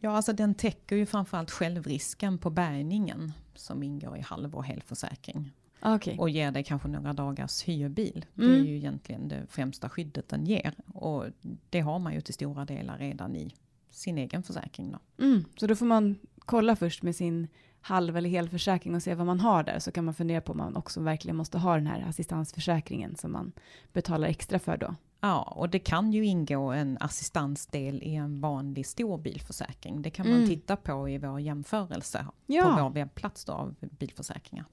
Ja, 0.03 0.12
alltså 0.12 0.34
den 0.34 0.53
täcker 0.55 0.96
ju 0.96 1.05
framförallt 1.05 1.51
självrisken 1.51 2.38
på 2.38 2.50
bärgningen 2.50 3.31
som 3.55 3.84
ingår 3.84 4.17
i 4.17 4.22
halv 4.22 4.55
och 4.55 4.65
helförsäkring. 4.65 5.51
Okej. 5.81 6.17
Och 6.20 6.29
ger 6.29 6.51
dig 6.51 6.63
kanske 6.63 6.88
några 6.88 7.13
dagars 7.13 7.63
hyrbil. 7.63 8.25
Det 8.34 8.43
är 8.46 8.50
Mm. 8.50 8.65
ju 8.65 8.75
egentligen 8.77 9.27
det 9.27 9.46
främsta 9.50 9.89
skyddet 9.89 10.29
den 10.29 10.46
ger. 10.46 10.74
Och 10.93 11.25
det 11.70 11.79
har 11.79 12.00
man 12.00 12.13
ju 12.13 12.22
till 12.22 12.34
stora 12.34 12.65
delar 12.65 12.98
redan 12.98 13.36
i 13.36 13.55
sin 13.89 14.17
egen 14.17 14.43
försäkring. 14.43 14.91
Då. 14.91 15.24
Mm. 15.25 15.46
Så 15.58 15.67
då 15.67 15.75
får 15.75 15.86
man 15.86 16.20
kolla 16.39 16.75
först 16.75 17.03
med 17.03 17.15
sin 17.15 17.48
halv 17.81 18.17
eller 18.17 18.29
helförsäkring 18.29 18.96
och 18.96 19.03
se 19.03 19.15
vad 19.15 19.25
man 19.27 19.39
har 19.39 19.63
där. 19.63 19.79
Så 19.79 19.91
kan 19.91 20.05
man 20.05 20.13
fundera 20.13 20.41
på 20.41 20.51
om 20.51 20.58
man 20.58 20.75
också 20.75 21.01
verkligen 21.01 21.36
måste 21.36 21.58
ha 21.58 21.75
den 21.75 21.88
här 21.88 22.05
assistansförsäkringen 22.10 23.15
som 23.15 23.31
man 23.31 23.51
betalar 23.93 24.27
extra 24.27 24.60
för 24.60 24.77
då. 24.77 24.96
Ja, 25.23 25.41
och 25.55 25.69
det 25.69 25.79
kan 25.79 26.11
ju 26.13 26.25
ingå 26.25 26.71
en 26.71 26.97
assistansdel 26.99 28.03
i 28.03 28.15
en 28.15 28.41
vanlig 28.41 28.85
stor 28.87 29.17
bilförsäkring. 29.17 30.01
Det 30.01 30.09
kan 30.09 30.27
man 30.27 30.35
Mm. 30.35 30.47
titta 30.49 30.75
på 30.75 31.09
i 31.09 31.17
vår 31.17 31.39
jämförelse 31.39 32.25
på 32.25 32.33
Ja, 32.53 32.79
vår 32.83 32.89
webbplats 32.89 33.45
då 33.45 33.53
av 33.53 33.75
bilförsäkringar. 33.81 34.65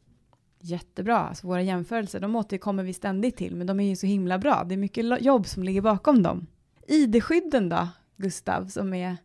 jättebra. 0.60 1.18
Alltså 1.18 1.46
våra 1.46 1.62
jämförelser, 1.62 2.20
de 2.20 2.36
återkommer 2.36 2.82
vi 2.82 2.92
ständigt 2.92 3.36
till, 3.36 3.56
men 3.56 3.66
de 3.66 3.80
är 3.80 3.88
ju 3.88 3.96
så 3.96 4.06
himla 4.06 4.38
bra. 4.38 4.64
Det 4.64 4.74
är 4.74 4.76
mycket 4.76 5.22
jobb 5.22 5.46
som 5.46 5.62
ligger 5.62 5.80
bakom 5.80 6.22
dem. 6.22 6.46
ID-skydden 6.88 7.68
då, 7.68 7.88
Gustav, 8.16 8.66
som 8.68 8.94
är, 8.94 9.16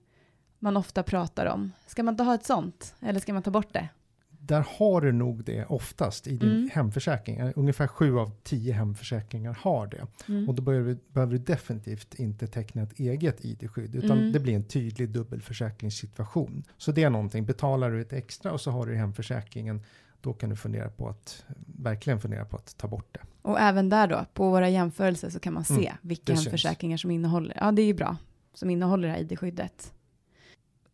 man 0.59 0.77
ofta 0.77 1.03
pratar 1.03 1.45
om. 1.45 1.71
Ska 1.87 2.03
man 2.03 2.13
inte 2.13 2.23
ha 2.23 2.35
ett 2.35 2.45
sånt? 2.45 2.95
Eller 2.99 3.19
ska 3.19 3.33
man 3.33 3.43
ta 3.43 3.51
bort 3.51 3.73
det? 3.73 3.89
Där 4.45 4.65
har 4.77 5.01
du 5.01 5.11
nog 5.11 5.43
det 5.43 5.65
oftast 5.65 6.27
i 6.27 6.37
din 6.37 6.49
Mm. 6.51 6.69
hemförsäkring. 6.73 7.51
Ungefär 7.55 7.87
sju 7.87 8.17
av 8.19 8.31
tio 8.43 8.73
hemförsäkringar 8.73 9.57
har 9.61 9.87
det. 9.87 10.07
Mm. 10.27 10.49
Och 10.49 10.55
då 10.55 10.61
behöver, 10.61 10.89
du- 10.89 10.99
behöver 11.13 11.31
du 11.33 11.37
definitivt 11.39 12.13
inte 12.15 12.47
teckna 12.47 12.81
ett 12.81 12.99
eget 12.99 13.45
ID-skydd, 13.45 13.95
utan 13.95 14.17
Mm. 14.17 14.31
det 14.31 14.39
blir 14.39 14.55
en 14.55 14.63
tydlig 14.63 15.09
dubbelförsäkringssituation. 15.09 16.63
Så 16.77 16.91
det 16.91 17.03
är 17.03 17.09
någonting, 17.09 17.45
betalar 17.45 17.91
du 17.91 18.01
ett 18.01 18.13
extra 18.13 18.51
och 18.51 18.61
så 18.61 18.71
har 18.71 18.85
du 18.85 18.95
hemförsäkringen, 18.95 19.81
då 20.21 20.33
kan 20.33 20.49
du 20.49 20.55
fundera 20.55 20.89
på 20.89 21.09
att, 21.09 21.45
verkligen 21.77 22.19
fundera 22.19 22.45
på 22.45 22.57
att 22.57 22.77
ta 22.77 22.87
bort 22.87 23.07
det. 23.13 23.19
Och 23.41 23.59
även 23.59 23.89
där 23.89 24.07
då, 24.07 24.25
på 24.33 24.49
våra 24.49 24.69
jämförelser 24.69 25.29
så 25.29 25.39
kan 25.39 25.53
man 25.53 25.63
se 25.63 25.73
Mm, 25.73 25.93
vilka 26.01 26.33
hemförsäkringar 26.33 26.97
som 26.97 27.11
innehåller, 27.11 27.57
ja 27.59 27.71
det 27.71 27.81
är 27.81 27.85
ju 27.85 27.93
bra, 27.93 28.17
som 28.53 28.69
innehåller 28.69 29.07
det 29.07 29.13
här 29.13 29.21
ID-skyddet. 29.21 29.93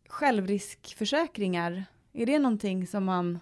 Självriskförsäkringar, 0.08 1.84
är 2.12 2.26
det 2.26 2.38
någonting 2.38 2.86
som 2.86 3.04
man, 3.04 3.38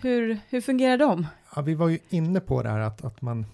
hur, 0.00 0.38
hur 0.48 0.60
fungerar 0.60 0.98
de? 0.98 1.26
Ja, 1.56 1.62
vi 1.62 1.74
var 1.74 1.88
ju 1.88 1.98
inne 2.08 2.40
på 2.40 2.62
det 2.62 2.68
här 2.68 2.80
att, 2.80 3.04
att 3.04 3.22
man 3.22 3.46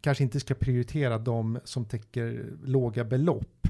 kanske 0.00 0.24
inte 0.24 0.40
ska 0.40 0.54
prioritera 0.54 1.18
de 1.18 1.58
som 1.64 1.84
täcker 1.84 2.46
låga 2.64 3.04
belopp. 3.04 3.68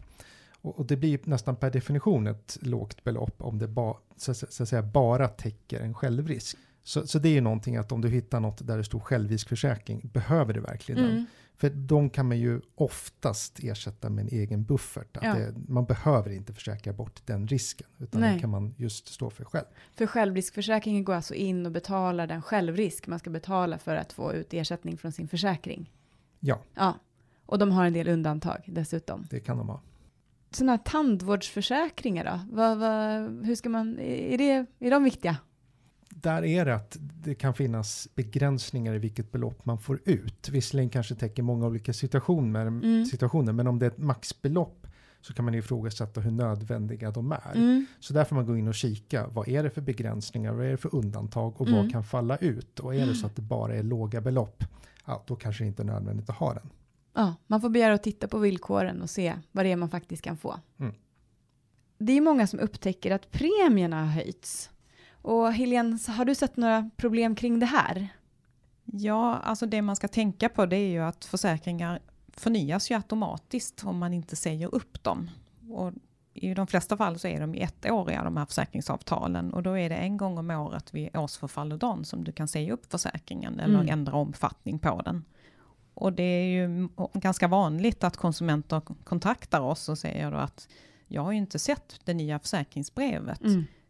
Och, 0.60 0.78
och 0.78 0.86
det 0.86 0.96
blir 0.96 1.20
nästan 1.24 1.56
per 1.56 1.70
definition 1.70 2.26
ett 2.26 2.58
lågt 2.60 3.04
belopp 3.04 3.42
om 3.42 3.58
det 3.58 3.68
ba, 3.68 3.96
så, 4.16 4.34
så, 4.34 4.46
så 4.50 4.62
att 4.62 4.68
säga, 4.68 4.82
bara 4.82 5.28
täcker 5.28 5.80
en 5.80 5.94
självrisk. 5.94 6.56
Så, 6.88 7.06
så 7.06 7.18
det 7.18 7.28
är 7.28 7.32
ju 7.32 7.40
någonting 7.40 7.76
att 7.76 7.92
om 7.92 8.00
du 8.00 8.08
hittar 8.08 8.40
något 8.40 8.66
där 8.66 8.76
det 8.76 8.84
står 8.84 9.00
självriskförsäkring, 9.00 10.10
behöver 10.12 10.54
du 10.54 10.60
verkligen 10.60 11.02
den? 11.02 11.10
Mm. 11.10 11.26
För 11.56 11.70
de 11.70 12.10
kan 12.10 12.28
man 12.28 12.38
ju 12.38 12.60
oftast 12.74 13.58
ersätta 13.62 14.10
med 14.10 14.22
en 14.22 14.28
egen 14.28 14.64
buffert. 14.64 15.16
Att 15.16 15.24
Ja. 15.24 15.34
det, 15.34 15.54
man 15.68 15.84
behöver 15.84 16.30
inte 16.30 16.52
försäkra 16.52 16.92
bort 16.92 17.22
den 17.26 17.46
risken, 17.48 17.86
utan 17.98 18.20
Nej. 18.20 18.30
den 18.30 18.40
kan 18.40 18.50
man 18.50 18.74
just 18.76 19.08
stå 19.08 19.30
för 19.30 19.44
själv. 19.44 19.64
För 19.94 20.06
självriskförsäkringen 20.06 21.04
går 21.04 21.14
alltså 21.14 21.34
in 21.34 21.66
och 21.66 21.72
betalar 21.72 22.26
den 22.26 22.42
självrisk 22.42 23.06
man 23.06 23.18
ska 23.18 23.30
betala 23.30 23.78
för 23.78 23.96
att 23.96 24.12
få 24.12 24.32
ut 24.32 24.54
ersättning 24.54 24.98
från 24.98 25.12
sin 25.12 25.28
försäkring. 25.28 25.92
Ja, 26.40 26.62
Ja, 26.74 26.94
och 27.46 27.58
de 27.58 27.70
har 27.72 27.84
en 27.86 27.92
del 27.92 28.08
undantag 28.08 28.62
dessutom. 28.66 29.26
det 29.30 29.40
kan 29.40 29.58
de 29.58 29.68
ha. 29.68 29.80
Sådana 30.50 30.72
här 30.72 30.78
tandvårdsförsäkringar 30.84 32.24
då? 32.24 32.56
Vad, 32.56 32.78
vad, 32.78 33.46
hur 33.46 33.54
ska 33.54 33.68
man, 33.68 33.98
är, 33.98 34.38
det, 34.38 34.66
är 34.78 34.90
de 34.90 35.04
viktiga? 35.04 35.36
Där 36.08 36.44
är 36.44 36.64
det 36.64 36.74
att 36.74 36.96
det 37.00 37.34
kan 37.34 37.54
finnas 37.54 38.08
begränsningar 38.14 38.94
i 38.94 38.98
vilket 38.98 39.32
belopp 39.32 39.64
man 39.66 39.78
får 39.78 40.00
ut. 40.04 40.48
Visserligen 40.48 40.90
kanske 40.90 41.14
täcker 41.14 41.42
många 41.42 41.66
olika 41.66 41.92
situationer, 41.92 42.66
Mm. 42.66 43.04
situationer 43.06 43.52
men 43.52 43.66
om 43.66 43.78
det 43.78 43.86
är 43.86 43.90
ett 43.90 43.98
maxbelopp 43.98 44.86
så 45.20 45.34
kan 45.34 45.44
man 45.44 45.54
ifrågasätta 45.54 46.20
hur 46.20 46.30
nödvändiga 46.30 47.10
de 47.10 47.32
är. 47.32 47.52
Mm. 47.54 47.86
Så 48.00 48.12
där 48.14 48.24
får 48.24 48.36
man 48.36 48.46
gå 48.46 48.56
in 48.56 48.68
och 48.68 48.74
kika. 48.74 49.26
Vad 49.26 49.48
är 49.48 49.62
det 49.62 49.70
för 49.70 49.80
begränsningar? 49.80 50.52
Vad 50.52 50.66
är 50.66 50.70
det 50.70 50.76
för 50.76 50.94
undantag? 50.94 51.60
Och 51.60 51.66
Mm. 51.68 51.78
vad 51.82 51.92
kan 51.92 52.04
falla 52.04 52.36
ut? 52.36 52.80
Och 52.80 52.94
är 52.94 53.06
det 53.06 53.14
så 53.14 53.26
att 53.26 53.36
det 53.36 53.42
bara 53.42 53.74
är 53.76 53.82
låga 53.82 54.20
belopp, 54.20 54.64
ja, 55.06 55.24
då 55.26 55.36
kanske 55.36 55.64
det 55.64 55.68
inte 55.68 55.82
är 55.82 55.86
nödvändigt 55.86 56.30
att 56.30 56.36
ha 56.36 56.54
den. 56.54 56.70
Ja, 57.14 57.34
man 57.46 57.60
får 57.60 57.68
begära 57.68 57.94
att 57.94 58.02
titta 58.02 58.28
på 58.28 58.38
villkoren 58.38 59.02
och 59.02 59.10
se 59.10 59.34
vad 59.52 59.64
det 59.64 59.72
är 59.72 59.76
man 59.76 59.90
faktiskt 59.90 60.22
kan 60.22 60.36
få. 60.36 60.60
Mm. 60.80 60.94
Det 61.98 62.12
är 62.12 62.20
många 62.20 62.46
som 62.46 62.58
upptäcker 62.60 63.10
att 63.10 63.30
premierna 63.30 64.00
har 64.00 64.06
höjts. 64.12 64.70
Och 65.22 65.52
Helene, 65.52 65.98
har 66.08 66.24
du 66.24 66.34
sett 66.34 66.56
några 66.56 66.90
problem 66.96 67.34
kring 67.34 67.58
det 67.60 67.66
här? 67.66 68.08
Ja, 68.84 69.36
alltså 69.36 69.66
det 69.66 69.82
man 69.82 69.96
ska 69.96 70.08
tänka 70.08 70.48
på 70.48 70.66
det 70.66 70.76
är 70.76 70.88
ju 70.88 71.00
att 71.00 71.24
försäkringar 71.24 71.98
förnyas 72.32 72.90
ju 72.90 72.94
automatiskt 72.94 73.84
om 73.84 73.98
man 73.98 74.14
inte 74.14 74.36
säger 74.36 74.74
upp 74.74 75.02
dem. 75.02 75.30
Och 75.70 75.92
i 76.34 76.54
de 76.54 76.66
flesta 76.66 76.96
fall 76.96 77.18
så 77.18 77.28
är 77.28 77.40
de 77.40 77.54
ettåriga 77.54 78.24
de 78.24 78.36
här 78.36 78.46
försäkringsavtalen 78.46 79.52
och 79.52 79.62
då 79.62 79.78
är 79.78 79.88
det 79.88 79.96
en 79.96 80.16
gång 80.16 80.38
om 80.38 80.50
året 80.50 80.94
vid 80.94 81.16
årsförfall 81.16 81.72
och 81.72 81.78
dagen 81.78 82.04
som 82.04 82.24
du 82.24 82.32
kan 82.32 82.48
säga 82.48 82.72
upp 82.72 82.90
försäkringen 82.90 83.60
eller 83.60 83.74
Mm. 83.74 83.88
ändra 83.88 84.12
omfattning 84.12 84.78
på 84.78 85.02
den. 85.04 85.24
Och 85.94 86.12
det 86.12 86.22
är 86.22 86.44
ju 86.44 86.88
ganska 87.14 87.48
vanligt 87.48 88.04
att 88.04 88.16
konsumenter 88.16 88.82
kontaktar 89.04 89.60
oss 89.60 89.88
och 89.88 89.98
säger 89.98 90.30
då 90.30 90.36
att 90.36 90.68
jag 91.06 91.22
har 91.22 91.32
ju 91.32 91.38
inte 91.38 91.58
sett 91.58 92.00
det 92.04 92.14
nya 92.14 92.38
försäkringsbrevet. 92.38 93.40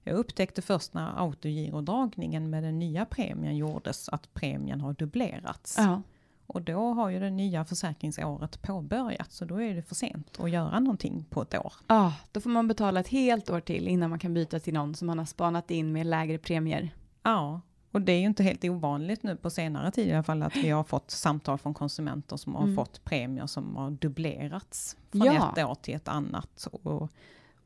Jag 0.08 0.16
upptäckte 0.16 0.62
först 0.62 0.94
när 0.94 1.22
autogirodragningen 1.22 2.50
med 2.50 2.62
den 2.62 2.78
nya 2.78 3.04
premien 3.04 3.56
gjordes 3.56 4.08
att 4.08 4.34
premien 4.34 4.80
har 4.80 4.92
dubblerats. 4.92 5.74
Ja. 5.78 6.02
Och 6.46 6.62
då 6.62 6.92
har 6.92 7.08
ju 7.08 7.20
det 7.20 7.30
nya 7.30 7.64
försäkringsåret 7.64 8.62
påbörjats 8.62 9.36
så 9.36 9.44
då 9.44 9.62
är 9.62 9.74
det 9.74 9.82
för 9.82 9.94
sent 9.94 10.40
att 10.40 10.50
göra 10.50 10.80
någonting 10.80 11.24
på 11.30 11.42
ett 11.42 11.54
år. 11.54 11.72
ja, 11.86 12.14
då 12.32 12.40
får 12.40 12.50
man 12.50 12.68
betala 12.68 13.00
ett 13.00 13.08
helt 13.08 13.50
år 13.50 13.60
till 13.60 13.88
innan 13.88 14.10
man 14.10 14.18
kan 14.18 14.34
byta 14.34 14.58
till 14.60 14.74
någon 14.74 14.94
som 14.94 15.06
man 15.06 15.18
har 15.18 15.26
spanat 15.26 15.70
in 15.70 15.92
med 15.92 16.06
lägre 16.06 16.38
premier. 16.38 16.90
Ja, 17.22 17.60
och 17.92 18.02
det 18.02 18.12
är 18.12 18.18
ju 18.20 18.26
inte 18.26 18.42
helt 18.42 18.64
ovanligt 18.64 19.22
nu 19.22 19.36
på 19.36 19.50
senare 19.50 19.90
tid 19.90 20.08
i 20.08 20.12
alla 20.12 20.22
fall 20.22 20.42
att 20.42 20.56
vi 20.56 20.70
har 20.70 20.84
fått 20.84 21.10
samtal 21.10 21.58
från 21.58 21.74
konsumenter 21.74 22.36
som 22.36 22.54
har 22.54 22.62
Mm. 22.62 22.76
fått 22.76 23.04
premier 23.04 23.46
som 23.46 23.76
har 23.76 23.90
dubblerats 23.90 24.96
från 25.12 25.22
Ja. 25.24 25.52
ett 25.56 25.64
år 25.64 25.74
till 25.74 25.94
ett 25.94 26.08
annat. 26.08 26.66
Och 26.82 27.08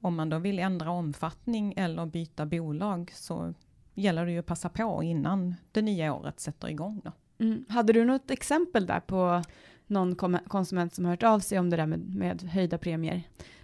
om 0.03 0.15
man 0.15 0.29
då 0.29 0.39
vill 0.39 0.59
ändra 0.59 0.91
omfattning 0.91 1.75
eller 1.77 2.07
byta 2.07 2.47
bolag 2.47 3.11
så 3.15 3.55
gäller 3.95 4.27
det 4.27 4.33
ju 4.33 4.39
att 4.39 4.47
passa 4.47 4.69
på 4.69 5.03
innan 5.03 5.55
det 5.73 5.83
nya 5.83 6.15
året 6.15 6.41
sätter 6.41 6.69
igång. 6.69 7.01
Då. 7.05 7.13
Mm. 7.45 7.65
Hade 7.69 7.93
du 7.93 8.05
något 8.05 8.31
exempel 8.31 8.87
där 8.87 9.01
på 9.01 9.43
någon 9.87 10.17
konsument 10.49 10.95
som 10.95 11.05
hört 11.05 11.23
av 11.23 11.41
sig 11.41 11.59
om 11.59 11.71
det 11.71 11.77
där 11.77 11.87
med, 11.87 12.15
med 12.15 12.43
höjda 12.43 12.79
premier? 12.79 13.23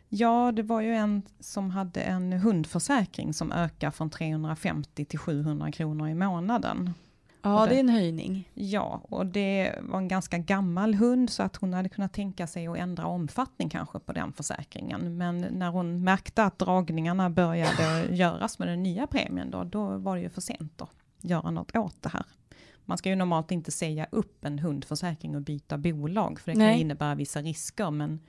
Ja, 0.08 0.52
det 0.52 0.62
var 0.62 0.80
ju 0.80 0.94
en 0.94 1.22
som 1.40 1.70
hade 1.70 2.00
en 2.00 2.32
hundförsäkring 2.32 3.34
som 3.34 3.52
ökar 3.52 3.90
från 3.90 4.10
350 4.10 5.04
till 5.04 5.18
700 5.18 5.72
kronor 5.72 6.08
i 6.08 6.14
månaden. 6.14 6.94
Ja, 7.42 7.66
det- 7.66 7.76
är 7.76 7.80
en 7.80 7.88
höjning. 7.88 8.50
Ja, 8.54 9.00
och 9.08 9.26
det 9.26 9.74
var 9.82 9.98
en 9.98 10.08
ganska 10.08 10.38
gammal 10.38 10.94
hund 10.94 11.30
så 11.30 11.42
att 11.42 11.56
hon 11.56 11.72
hade 11.74 11.88
kunnat 11.88 12.12
tänka 12.12 12.46
sig 12.46 12.66
att 12.66 12.76
ändra 12.76 13.06
omfattning 13.06 13.68
kanske 13.68 13.98
på 13.98 14.12
den 14.12 14.32
försäkringen. 14.32 15.16
Men 15.16 15.38
när 15.38 15.70
hon 15.70 16.04
märkte 16.04 16.44
att 16.44 16.58
dragningarna 16.58 17.30
började 17.30 18.06
göras 18.10 18.58
med 18.58 18.68
den 18.68 18.82
nya 18.82 19.06
premien 19.06 19.50
då, 19.50 19.64
då 19.64 19.96
var 19.98 20.16
det 20.16 20.22
ju 20.22 20.30
för 20.30 20.40
sent 20.40 20.82
att 20.82 20.90
göra 21.20 21.50
något 21.50 21.76
åt 21.76 22.02
det 22.02 22.08
här. 22.08 22.24
Man 22.84 22.98
ska 22.98 23.08
ju 23.08 23.16
normalt 23.16 23.50
inte 23.50 23.70
säga 23.70 24.06
upp 24.10 24.44
en 24.44 24.58
hundförsäkring 24.58 25.36
och 25.36 25.42
byta 25.42 25.78
bolag, 25.78 26.40
för 26.40 26.50
det 26.50 26.54
kan 26.54 26.66
Nej. 26.66 26.80
innebära 26.80 27.14
vissa 27.14 27.42
risker, 27.42 27.90
men 27.90 28.20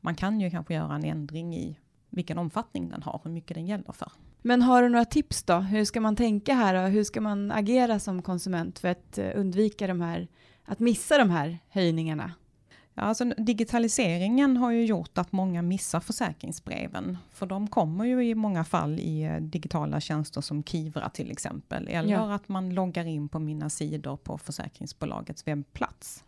man 0.00 0.14
kan 0.14 0.40
ju 0.40 0.50
kanske 0.50 0.74
göra 0.74 0.94
en 0.94 1.04
ändring 1.04 1.56
i 1.56 1.78
vilken 2.10 2.38
omfattning 2.38 2.88
den 2.88 3.02
har, 3.02 3.20
hur 3.24 3.30
mycket 3.30 3.54
den 3.54 3.66
gäller 3.66 3.92
för. 3.92 4.12
Men 4.42 4.62
har 4.62 4.82
du 4.82 4.88
några 4.88 5.04
tips 5.04 5.42
då? 5.42 5.54
Hur 5.54 5.84
ska 5.84 6.00
man 6.00 6.16
tänka 6.16 6.54
här 6.54 6.74
och 6.84 6.90
hur 6.90 7.04
ska 7.04 7.20
man 7.20 7.50
agera 7.52 7.98
som 7.98 8.22
konsument 8.22 8.78
för 8.78 8.88
att 8.88 9.18
eh, 9.18 9.30
undvika 9.34 9.86
de 9.86 10.00
här, 10.00 10.28
att 10.64 10.78
missa 10.78 11.18
de 11.18 11.30
här 11.30 11.58
höjningarna? 11.68 12.32
Ja, 12.94 13.02
alltså, 13.02 13.24
digitaliseringen 13.24 14.56
har 14.56 14.70
ju 14.70 14.84
gjort 14.84 15.18
att 15.18 15.32
många 15.32 15.62
missar 15.62 16.00
försäkringsbreven. 16.00 17.18
För 17.32 17.46
de 17.46 17.68
kommer 17.68 18.04
ju 18.04 18.24
i 18.28 18.34
många 18.34 18.64
fall 18.64 18.98
i 18.98 19.22
eh, 19.22 19.36
digitala 19.36 20.00
tjänster 20.00 20.40
som 20.40 20.62
Kivra 20.62 21.08
till 21.08 21.30
exempel. 21.30 21.88
Eller 21.88 22.12
Ja. 22.12 22.34
att 22.34 22.48
man 22.48 22.74
loggar 22.74 23.04
in 23.04 23.28
på 23.28 23.38
mina 23.38 23.70
sidor 23.70 24.16
på 24.16 24.38
försäkringsbolagets 24.38 25.46
webbplats. 25.46 26.24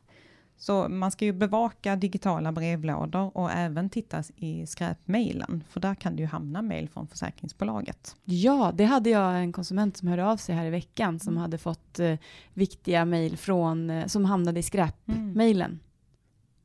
Så 0.60 0.88
man 0.88 1.10
ska 1.10 1.24
ju 1.24 1.32
bevaka 1.32 1.96
digitala 1.96 2.52
brevlådor 2.52 3.36
och 3.36 3.50
även 3.50 3.90
titta 3.90 4.22
i 4.36 4.66
skräpmailen. 4.66 5.64
För 5.68 5.80
där 5.80 5.94
kan 5.94 6.16
det 6.16 6.22
ju 6.22 6.28
hamna 6.28 6.62
mejl 6.62 6.88
från 6.88 7.06
försäkringsbolaget. 7.06 8.16
Ja, 8.24 8.72
det 8.74 8.84
hade 8.84 9.10
jag 9.10 9.40
en 9.40 9.52
konsument 9.52 9.96
som 9.96 10.08
hörde 10.08 10.26
av 10.26 10.36
sig 10.36 10.54
här 10.54 10.64
i 10.64 10.70
veckan 10.70 11.20
som 11.20 11.36
hade 11.36 11.58
fått 11.58 11.98
eh, 11.98 12.14
viktiga 12.54 13.04
mejl 13.04 13.36
från, 13.36 13.90
eh, 13.90 14.06
som 14.06 14.24
hamnade 14.24 14.60
i 14.60 14.62
skräpmejlen. 14.62 15.80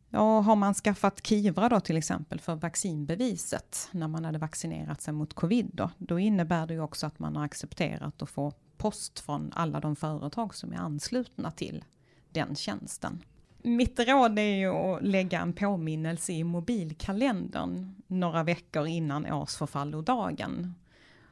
Ja, 0.10 0.40
har 0.40 0.56
man 0.56 0.74
skaffat 0.74 1.28
Kivra 1.28 1.70
då 1.70 1.80
till 1.80 1.98
exempel 1.98 2.40
för 2.40 2.56
vaccinbeviset 2.56 3.90
när 3.92 4.08
man 4.08 4.26
hade 4.26 4.38
vaccinerat 4.38 5.02
sig 5.02 5.14
mot 5.14 5.34
covid 5.34 5.70
då, 5.74 5.90
då 5.98 6.20
innebär 6.20 6.68
det 6.68 6.74
ju 6.74 6.82
också 6.82 7.08
att 7.08 7.20
man 7.20 7.36
har 7.36 7.46
accepterat 7.46 8.22
att 8.22 8.30
få 8.30 8.54
post 8.78 9.20
från 9.20 9.52
alla 9.56 9.80
de 9.80 9.96
företag 9.96 10.56
som 10.56 10.74
är 10.74 10.78
anslutna 10.78 11.52
till 11.52 11.84
den 12.32 12.56
tjänsten. 12.56 13.22
Mitt 13.66 14.00
råd 14.00 14.40
är 14.40 14.56
ju 14.56 14.68
att 14.68 15.04
lägga 15.04 15.42
en 15.42 15.54
påminnelse 15.54 16.34
i 16.34 16.44
mobilkalendern 16.44 17.96
några 18.08 18.44
veckor 18.44 18.88
innan 18.88 19.32
årsförfallodagen 19.32 20.74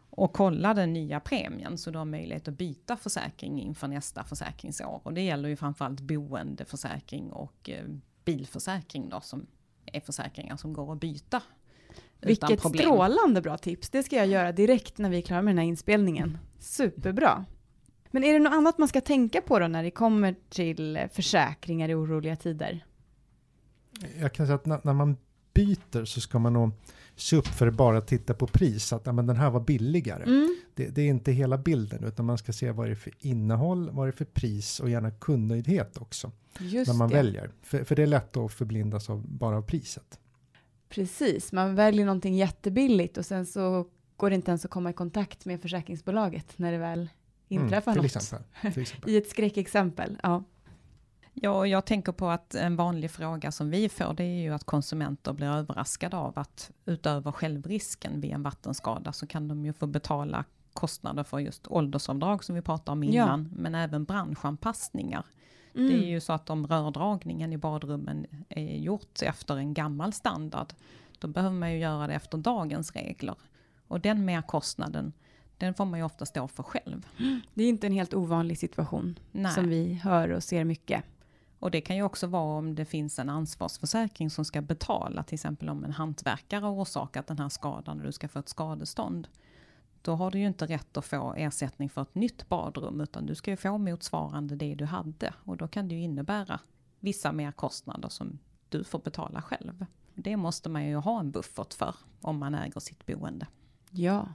och 0.10 0.34
kolla 0.34 0.74
den 0.74 0.94
nya 0.94 1.20
premien 1.20 1.78
så 1.78 1.92
du 1.92 1.98
har 1.98 2.06
möjlighet 2.06 2.48
att 2.48 2.58
byta 2.58 2.98
försäkring 2.98 3.62
inför 3.62 3.88
nästa 3.88 4.24
försäkringsår. 4.24 5.02
Och 5.04 5.14
det 5.14 5.22
gäller 5.22 5.50
ju 5.50 5.56
framförallt 5.56 6.00
boendeförsäkring 6.02 7.32
och 7.32 7.70
eh, 7.70 7.86
bilförsäkring 8.26 9.10
då 9.10 9.22
som 9.22 9.46
är 9.86 10.00
försäkringar 10.00 10.58
som 10.58 10.74
går 10.74 10.94
att 10.94 11.00
byta. 11.00 11.42
Vilket 12.22 12.62
problem. 12.62 12.84
strålande 12.84 13.42
bra 13.42 13.58
tips. 13.58 13.90
Det 13.90 14.04
ska 14.04 14.16
jag 14.16 14.28
göra 14.28 14.52
direkt 14.52 14.98
när 14.98 15.10
vi 15.10 15.18
är 15.18 15.22
klara 15.22 15.42
med 15.42 15.52
den 15.52 15.58
här 15.58 15.66
inspelningen. 15.66 16.38
Superbra. 16.60 17.46
Men 18.14 18.24
är 18.24 18.34
det 18.34 18.40
något 18.40 18.54
annat 18.54 18.78
man 18.78 18.88
ska 18.88 19.02
tänka 19.02 19.42
på 19.42 19.60
då 19.60 19.68
när 19.68 19.84
det 19.84 19.92
kommer 19.92 20.36
till 20.50 21.08
försäkringar 21.14 21.90
i 21.90 21.94
oroliga 21.94 22.36
tider? 22.36 22.86
Jag 24.20 24.34
kan 24.34 24.46
säga 24.46 24.56
att 24.56 24.66
när, 24.66 24.80
när 24.84 24.94
man 24.94 25.18
byter 25.54 26.06
så 26.06 26.22
ska 26.22 26.40
man 26.40 26.54
nog 26.54 26.72
se 27.16 27.36
upp 27.36 27.48
för 27.48 27.68
att 27.68 27.74
bara 27.74 28.02
titta 28.02 28.34
på 28.34 28.48
pris. 28.48 28.94
Att 28.94 29.06
ja, 29.06 29.12
men 29.12 29.28
den 29.28 29.36
här 29.36 29.50
var 29.50 29.60
billigare. 29.60 30.24
Mm. 30.24 30.58
det, 30.76 30.88
det, 30.88 31.02
är 31.02 31.08
inte 31.08 31.32
hela 31.32 31.58
bilden 31.58 32.04
utan 32.04 32.26
man 32.26 32.38
ska 32.38 32.54
se 32.54 32.72
vad 32.72 32.88
det 32.88 32.92
är 32.92 32.96
för 32.96 33.14
innehåll, 33.20 33.90
vad 33.92 34.08
det 34.08 34.10
är 34.10 34.12
för 34.12 34.26
pris 34.26 34.80
och 34.80 34.90
gärna 34.90 35.12
kundnöjdhet 35.12 35.98
också. 35.98 36.32
Just 36.60 36.92
när 36.92 36.98
man 36.98 37.10
det. 37.10 37.16
väljer. 37.16 37.52
För, 37.62 37.84
för 37.84 37.96
det 37.96 38.02
är 38.02 38.08
lätt 38.08 38.38
att 38.38 38.54
förblindas 38.54 39.10
av, 39.10 39.28
bara 39.28 39.58
av 39.58 39.62
priset. 39.62 40.20
Precis, 40.90 41.52
man 41.52 41.76
väljer 41.76 42.06
någonting 42.06 42.36
jättebilligt 42.36 43.18
och 43.18 43.26
sen 43.26 43.46
så 43.46 43.88
går 44.18 44.30
det 44.30 44.36
inte 44.36 44.52
ens 44.52 44.66
att 44.66 44.72
komma 44.72 44.90
i 44.90 44.94
kontakt 44.94 45.46
med 45.46 45.62
försäkringsbolaget 45.62 46.54
när 46.58 46.72
det 46.72 46.78
väl 46.78 47.10
mm, 47.56 47.66
inträffar 47.66 47.92
mm, 47.92 48.04
till 48.04 48.16
något. 48.16 48.24
Exempel, 48.24 48.74
till 48.74 48.82
exempel. 48.82 49.10
I 49.14 49.18
ett 49.18 49.30
skräckexempel. 49.30 50.18
Ja. 50.24 50.44
Ja, 51.34 51.68
jag 51.68 51.86
tänker 51.86 52.12
på 52.12 52.30
att 52.30 52.56
en 52.56 52.76
vanlig 52.76 53.12
fråga 53.12 53.52
som 53.52 53.70
vi 53.70 53.90
får, 53.90 54.14
det 54.14 54.24
är 54.24 54.42
ju 54.42 54.54
att 54.54 54.64
konsumenter 54.64 55.34
blir 55.34 55.48
överraskade 55.48 56.18
av 56.18 56.40
att 56.40 56.72
utöver 56.86 57.32
självrisken 57.32 58.22
vid 58.22 58.32
en 58.32 58.44
vattenskada 58.44 59.14
så 59.14 59.28
kan 59.28 59.48
de 59.48 59.66
ju 59.66 59.74
få 59.74 59.88
betala 59.88 60.46
kostnader 60.74 61.24
för 61.24 61.40
just 61.40 61.68
åldersavdrag 61.68 62.44
som 62.44 62.56
vi 62.56 62.62
pratade 62.62 62.92
om 62.92 63.04
innan, 63.04 63.50
ja. 63.52 63.58
men 63.62 63.76
även 63.76 64.06
branschanpassningar. 64.06 65.26
Mm. 65.76 65.88
Det 65.88 66.06
är 66.06 66.10
ju 66.10 66.20
så 66.20 66.34
att 66.34 66.50
om 66.50 66.68
rördragningen 66.68 67.54
i 67.54 67.58
badrummen 67.58 68.26
är 68.50 68.78
gjort 68.78 69.22
efter 69.22 69.58
en 69.58 69.74
gammal 69.74 70.14
standard, 70.14 70.74
då 71.20 71.28
behöver 71.28 71.56
man 71.56 71.72
ju 71.72 71.80
göra 71.80 72.08
det 72.08 72.14
efter 72.14 72.38
dagens 72.38 72.92
regler. 72.92 73.36
Och 73.88 74.00
den 74.00 74.26
merkostnaden, 74.26 75.14
den 75.66 75.74
får 75.74 75.86
man 75.86 76.00
ju 76.00 76.06
ofta 76.06 76.26
stå 76.26 76.48
för 76.48 76.64
själv. 76.64 77.08
Det 77.54 77.64
är 77.64 77.70
inte 77.70 77.88
en 77.88 77.94
helt 77.94 78.14
ovanlig 78.14 78.58
situation 78.58 79.20
Nej. 79.32 79.52
som 79.52 79.70
vi 79.70 79.94
hör 79.94 80.30
och 80.30 80.44
ser 80.44 80.64
mycket. 80.64 81.04
Och 81.60 81.72
det 81.72 81.82
kan 81.82 81.96
ju 81.96 82.04
också 82.04 82.28
vara 82.28 82.58
om 82.58 82.76
det 82.76 82.86
finns 82.86 83.20
en 83.20 83.30
ansvarsförsäkring 83.30 84.30
som 84.30 84.46
ska 84.46 84.62
betala, 84.62 85.24
till 85.24 85.34
exempel 85.34 85.70
om 85.70 85.84
en 85.84 85.92
hantverkare 85.92 86.62
har 86.62 86.72
orsakat 86.72 87.28
den 87.28 87.40
här 87.40 87.50
skadan 87.50 88.00
och 88.00 88.06
du 88.06 88.12
ska 88.12 88.28
få 88.28 88.40
ett 88.40 88.50
skadestånd. 88.50 89.28
Då 90.02 90.16
har 90.16 90.32
du 90.32 90.40
ju 90.40 90.48
inte 90.48 90.66
rätt 90.66 90.98
att 90.98 91.06
få 91.06 91.34
ersättning 91.34 91.90
för 91.90 92.02
ett 92.02 92.16
nytt 92.16 92.50
badrum, 92.50 93.02
utan 93.02 93.26
du 93.26 93.36
ska 93.36 93.52
ju 93.52 93.58
få 93.58 93.78
motsvarande 93.78 94.56
det 94.56 94.76
du 94.76 94.86
hade. 94.86 95.34
Och 95.44 95.58
då 95.58 95.68
kan 95.68 95.88
det 95.88 95.96
ju 95.96 96.02
innebära 96.02 96.60
vissa 97.00 97.32
merkostnader 97.32 98.10
som 98.10 98.40
du 98.70 98.84
får 98.84 99.00
betala 99.00 99.42
själv. 99.42 99.86
Det 100.14 100.38
måste 100.38 100.70
man 100.70 100.86
ju 100.86 100.96
ha 100.96 101.20
en 101.20 101.32
buffert 101.32 101.74
för 101.74 101.96
om 102.22 102.40
man 102.40 102.56
äger 102.56 102.80
sitt 102.80 103.06
boende. 103.06 103.48
Ja. 103.90 104.28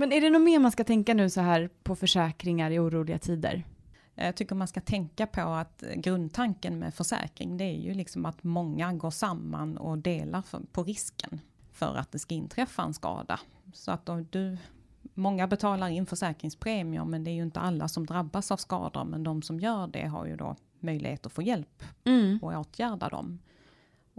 Men 0.00 0.12
är 0.12 0.20
det 0.20 0.30
något 0.30 0.42
mer 0.42 0.58
man 0.58 0.72
ska 0.72 0.84
tänka 0.84 1.14
nu 1.14 1.30
så 1.30 1.40
här 1.40 1.70
på 1.82 1.96
försäkringar 1.96 2.70
i 2.70 2.78
oroliga 2.78 3.18
tider? 3.18 3.64
Jag 4.14 4.36
tycker 4.36 4.54
man 4.54 4.68
ska 4.68 4.80
tänka 4.80 5.26
på 5.26 5.40
att 5.40 5.84
grundtanken 5.96 6.78
med 6.78 6.94
försäkring, 6.94 7.56
det 7.56 7.64
är 7.64 7.78
ju 7.78 7.94
liksom 7.94 8.26
att 8.26 8.44
många 8.44 8.92
går 8.92 9.10
samman 9.10 9.78
och 9.78 9.98
delar 9.98 10.42
på 10.72 10.82
risken 10.82 11.40
för 11.72 11.96
att 11.96 12.12
det 12.12 12.18
ska 12.18 12.34
inträffa 12.34 12.82
en 12.82 12.94
skada. 12.94 13.40
Så 13.72 13.90
att 13.90 14.06
då 14.06 14.24
du, 14.30 14.56
många 15.14 15.46
betalar 15.46 15.88
in 15.88 16.06
försäkringspremier, 16.06 17.04
men 17.04 17.24
det 17.24 17.30
är 17.30 17.34
ju 17.34 17.42
inte 17.42 17.60
alla 17.60 17.88
som 17.88 18.06
drabbas 18.06 18.50
av 18.50 18.56
skador, 18.56 19.04
men 19.04 19.22
de 19.22 19.42
som 19.42 19.60
gör 19.60 19.86
det 19.86 20.06
har 20.06 20.26
ju 20.26 20.36
då 20.36 20.56
möjlighet 20.78 21.26
att 21.26 21.32
få 21.32 21.42
hjälp 21.42 21.84
mm. 22.04 22.38
och 22.42 22.52
åtgärda 22.52 23.08
dem. 23.08 23.38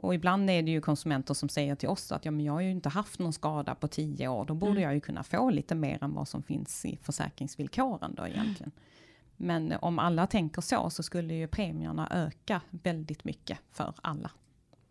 Och 0.01 0.15
ibland 0.15 0.49
är 0.49 0.63
det 0.63 0.71
ju 0.71 0.81
konsumenter 0.81 1.33
som 1.33 1.49
säger 1.49 1.75
till 1.75 1.89
oss 1.89 2.11
att 2.11 2.25
ja, 2.25 2.31
men 2.31 2.45
jag 2.45 2.53
har 2.53 2.61
ju 2.61 2.71
inte 2.71 2.89
haft 2.89 3.19
någon 3.19 3.33
skada 3.33 3.75
på 3.75 3.87
tio 3.87 4.27
år, 4.27 4.45
då 4.45 4.53
borde 4.53 4.71
mm. 4.71 4.83
jag 4.83 4.93
ju 4.93 4.99
kunna 4.99 5.23
få 5.23 5.49
lite 5.49 5.75
mer 5.75 6.03
än 6.03 6.13
vad 6.13 6.27
som 6.27 6.43
finns 6.43 6.85
i 6.85 6.99
försäkringsvillkoren 7.01 8.15
då 8.15 8.27
egentligen. 8.27 8.71
Mm. 8.71 8.81
Men 9.37 9.79
om 9.81 9.99
alla 9.99 10.27
tänker 10.27 10.61
så, 10.61 10.89
så 10.89 11.03
skulle 11.03 11.33
ju 11.33 11.47
premierna 11.47 12.07
öka 12.11 12.61
väldigt 12.69 13.23
mycket 13.23 13.59
för 13.71 13.93
alla. 14.01 14.31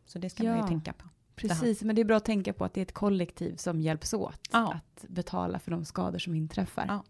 Så 0.06 0.18
det 0.18 0.30
ska 0.30 0.42
ja, 0.42 0.50
man 0.50 0.60
ju 0.60 0.68
tänka 0.68 0.92
på. 0.92 1.08
Precis, 1.34 1.82
men 1.82 1.96
det 1.96 2.02
är 2.02 2.04
bra 2.04 2.16
att 2.16 2.24
tänka 2.24 2.52
på 2.52 2.64
att 2.64 2.74
det 2.74 2.80
är 2.80 2.82
ett 2.82 2.92
kollektiv 2.92 3.56
som 3.56 3.80
hjälps 3.80 4.14
åt 4.14 4.48
ja. 4.52 4.72
att 4.72 5.04
betala 5.08 5.58
för 5.58 5.70
de 5.70 5.84
skador 5.84 6.18
som 6.18 6.34
inträffar. 6.34 6.84
Ja. 6.88 7.04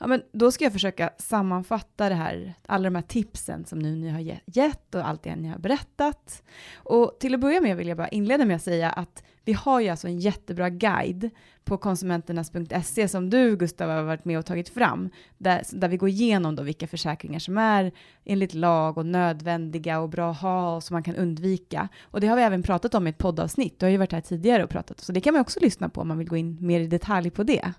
Ja, 0.00 0.06
men 0.06 0.22
då 0.32 0.52
ska 0.52 0.64
jag 0.64 0.72
försöka 0.72 1.10
sammanfatta 1.18 2.08
det 2.08 2.14
här, 2.14 2.54
alla 2.66 2.84
de 2.84 2.94
här 2.94 3.02
tipsen 3.02 3.64
som 3.64 3.78
nu 3.78 3.96
ni 3.96 4.08
har 4.08 4.40
gett 4.46 4.94
och 4.94 5.08
allt 5.08 5.22
det 5.22 5.36
ni 5.36 5.48
har 5.48 5.58
berättat. 5.58 6.42
Och 6.74 7.16
till 7.20 7.34
att 7.34 7.40
börja 7.40 7.60
med 7.60 7.76
vill 7.76 7.88
jag 7.88 7.96
bara 7.96 8.08
inleda 8.08 8.44
med 8.44 8.56
att 8.56 8.62
säga 8.62 8.90
att 8.90 9.22
vi 9.44 9.52
har 9.52 9.80
ju 9.80 9.88
alltså 9.88 10.06
en 10.06 10.18
jättebra 10.18 10.70
guide 10.70 11.30
på 11.64 11.76
konsumenternas.se 11.76 13.08
som 13.08 13.30
du 13.30 13.56
Gustav 13.56 13.90
har 13.90 14.02
varit 14.02 14.24
med 14.24 14.38
och 14.38 14.46
tagit 14.46 14.68
fram, 14.68 15.10
där, 15.38 15.62
där 15.72 15.88
vi 15.88 15.96
går 15.96 16.08
igenom 16.08 16.56
då 16.56 16.62
vilka 16.62 16.86
försäkringar 16.86 17.38
som 17.38 17.58
är 17.58 17.92
enligt 18.24 18.54
lag 18.54 18.98
och 18.98 19.06
nödvändiga 19.06 20.00
och 20.00 20.08
bra 20.08 20.30
att 20.30 20.40
ha 20.40 20.76
och 20.76 20.82
som 20.82 20.94
man 20.94 21.02
kan 21.02 21.16
undvika. 21.16 21.88
Och 22.02 22.20
det 22.20 22.26
har 22.26 22.36
vi 22.36 22.42
även 22.42 22.62
pratat 22.62 22.94
om 22.94 23.06
i 23.06 23.10
ett 23.10 23.18
poddavsnitt, 23.18 23.80
du 23.80 23.86
har 23.86 23.90
ju 23.90 23.96
varit 23.96 24.12
här 24.12 24.20
tidigare 24.20 24.64
och 24.64 24.70
pratat, 24.70 25.00
så 25.00 25.12
det 25.12 25.20
kan 25.20 25.34
man 25.34 25.40
också 25.40 25.60
lyssna 25.60 25.88
på 25.88 26.00
om 26.00 26.08
man 26.08 26.18
vill 26.18 26.28
gå 26.28 26.36
in 26.36 26.58
mer 26.60 26.80
i 26.80 26.86
detalj 26.86 27.30
på 27.30 27.42
det. 27.42 27.72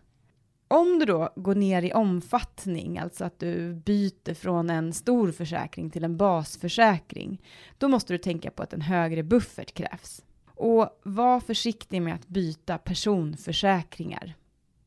Om 0.67 0.99
du 0.99 1.05
då 1.05 1.29
går 1.35 1.55
ner 1.55 1.81
i 1.81 1.93
omfattning, 1.93 2.97
alltså 2.97 3.25
att 3.25 3.39
du 3.39 3.73
byter 3.73 4.33
från 4.33 4.69
en 4.69 4.93
stor 4.93 5.31
försäkring 5.31 5.89
till 5.89 6.03
en 6.03 6.17
basförsäkring, 6.17 7.41
då 7.77 7.87
måste 7.87 8.13
du 8.13 8.17
tänka 8.17 8.51
på 8.51 8.63
att 8.63 8.73
en 8.73 8.81
högre 8.81 9.23
buffert 9.23 9.73
krävs. 9.73 10.23
Och 10.55 11.01
var 11.03 11.39
försiktig 11.39 12.01
med 12.01 12.15
att 12.15 12.27
byta 12.27 12.77
personförsäkringar. 12.77 14.35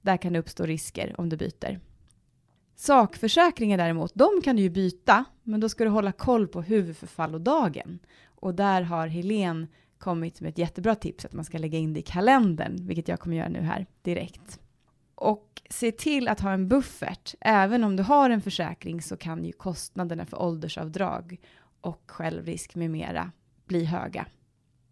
Där 0.03 0.17
kan 0.17 0.33
det 0.33 0.39
uppstå 0.39 0.67
risker 0.67 1.15
om 1.21 1.29
du 1.29 1.37
byter. 1.37 1.81
Sakförsäkringar 2.75 3.79
däremot, 3.79 4.15
de 4.15 4.41
kan 4.45 4.57
du 4.57 4.63
ju 4.63 4.71
byta, 4.71 5.25
men 5.43 5.61
då 5.61 5.69
ska 5.69 5.85
du 5.85 5.91
hålla 5.91 6.13
koll 6.13 6.49
på 6.49 6.63
huvudförfallodagen. 6.63 7.99
Och 8.27 8.55
där 8.55 8.83
har 8.83 9.07
Helen 9.07 9.67
kommit 9.99 10.41
med 10.41 10.49
ett 10.49 10.59
jättebra 10.59 10.95
tips 10.95 11.25
att 11.25 11.33
man 11.33 11.45
ska 11.45 11.59
lägga 11.59 11.79
in 11.79 11.95
det 11.95 12.01
i 12.01 12.03
kalendern, 12.03 12.87
vilket 12.87 13.09
jag 13.09 13.21
kommer 13.21 13.37
göra 13.37 13.49
nu 13.49 13.61
här 13.61 13.87
direkt. 14.03 14.61
Och 15.21 15.63
se 15.71 15.93
till 15.93 16.29
att 16.29 16.41
ha 16.41 16.53
en 16.53 16.69
buffert. 16.69 17.35
Även 17.41 17.85
om 17.85 17.97
du 17.97 18.03
har 18.03 18.31
en 18.31 18.43
försäkring 18.43 19.03
så 19.03 19.17
kan 19.17 19.45
ju 19.45 19.53
kostnaderna 19.53 20.27
för 20.27 20.43
åldersavdrag 20.43 21.41
och 21.81 22.03
självrisk 22.07 22.75
med 22.75 22.91
mera 22.91 23.33
bli 23.67 23.85
höga. 23.85 24.27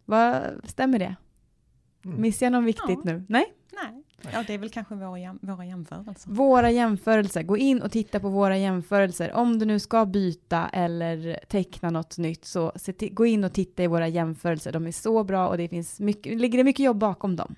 Vad, 0.05 0.43
stämmer 0.65 0.99
det? 0.99 1.17
Mm. 2.05 2.21
Missar 2.21 2.47
jag 2.47 2.53
något 2.53 2.65
viktigt 2.65 3.01
ja. 3.05 3.13
nu? 3.13 3.25
Nej? 3.29 3.55
Nej. 3.73 4.03
Ja, 4.33 4.45
det 4.47 4.55
är 4.55 4.59
väl 4.59 4.71
kanske 4.71 4.95
våra, 4.95 5.39
våra 5.43 5.65
jämförelser. 5.65 6.31
Våra 6.31 6.71
jämförelser. 6.71 7.43
Gå 7.43 7.57
in 7.57 7.83
och 7.83 7.93
titta 7.93 8.21
på 8.21 8.29
våra 8.29 8.59
jämförelser. 8.59 9.33
Om 9.33 9.59
du 9.59 9.67
nu 9.67 9.79
ska 9.79 10.07
byta 10.07 10.69
eller 10.69 11.41
teckna 11.49 11.91
något 11.91 12.19
nytt, 12.19 12.45
så 12.45 12.73
gå 13.11 13.27
in 13.27 13.45
och 13.45 13.53
titta 13.53 13.83
i 13.83 13.87
våra 13.87 14.09
jämförelser. 14.09 14.73
De 14.73 14.87
är 14.87 14.93
så 14.93 15.25
bra 15.25 15.49
och 15.49 15.59
det 15.59 15.69
finns 15.69 16.01
mycket, 16.01 16.41
ligger 16.41 16.59
det 16.59 16.65
mycket 16.65 16.85
jobb 16.85 16.99
bakom 16.99 17.37
dem. 17.37 17.55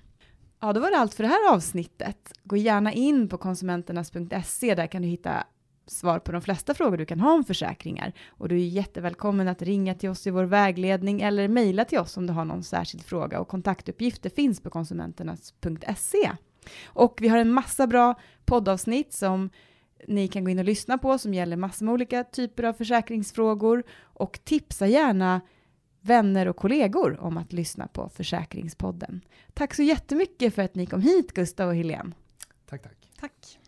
Ja, 0.61 0.73
då 0.73 0.79
var 0.79 0.91
det 0.91 0.97
allt 0.97 1.13
för 1.13 1.23
det 1.23 1.29
här 1.29 1.53
avsnittet. 1.53 2.33
Gå 2.43 2.57
gärna 2.57 2.93
in 2.93 3.29
på 3.29 3.37
konsumenternas.se. 3.37 4.75
Där 4.75 4.87
kan 4.87 5.01
du 5.01 5.07
hitta 5.07 5.43
svar 5.87 6.19
på 6.19 6.31
de 6.31 6.41
flesta 6.41 6.73
frågor 6.73 6.97
du 6.97 7.05
kan 7.05 7.19
ha 7.19 7.33
om 7.33 7.43
försäkringar. 7.43 8.13
Och 8.27 8.49
du 8.49 8.55
är 8.55 8.67
jättevälkommen 8.67 9.47
att 9.47 9.61
ringa 9.61 9.95
till 9.95 10.09
oss 10.09 10.27
i 10.27 10.29
vår 10.29 10.43
vägledning 10.43 11.21
eller 11.21 11.47
mejla 11.47 11.85
till 11.85 11.99
oss 11.99 12.17
om 12.17 12.27
du 12.27 12.33
har 12.33 12.45
någon 12.45 12.63
särskild 12.63 13.03
fråga. 13.03 13.39
Och 13.39 13.47
kontaktuppgifter 13.47 14.29
finns 14.29 14.61
på 14.61 14.69
konsumenternas.se. 14.69 16.31
Och 16.85 17.17
vi 17.21 17.27
har 17.27 17.37
en 17.37 17.51
massa 17.51 17.87
bra 17.87 18.19
poddavsnitt 18.45 19.13
som 19.13 19.49
ni 20.07 20.27
kan 20.27 20.43
gå 20.43 20.49
in 20.49 20.59
och 20.59 20.65
lyssna 20.65 20.97
på 20.97 21.17
som 21.17 21.33
gäller 21.33 21.57
massor 21.57 21.85
med 21.85 21.93
olika 21.93 22.23
typer 22.23 22.63
av 22.63 22.73
försäkringsfrågor. 22.73 23.83
Och 24.01 24.39
tipsa 24.43 24.87
gärna 24.87 25.41
vänner 26.01 26.47
och 26.47 26.55
kollegor 26.55 27.19
om 27.19 27.37
att 27.37 27.53
lyssna 27.53 27.87
på 27.87 28.09
Försäkringspodden. 28.09 29.21
Tack 29.53 29.75
så 29.75 29.83
jättemycket 29.83 30.55
för 30.55 30.61
att 30.61 30.75
ni 30.75 30.85
kom 30.85 31.01
hit, 31.01 31.33
Gustav 31.33 31.67
och 31.69 31.75
Helene. 31.75 32.11
Tack, 32.69 32.83
tack. 32.83 33.09
Tack. 33.19 33.59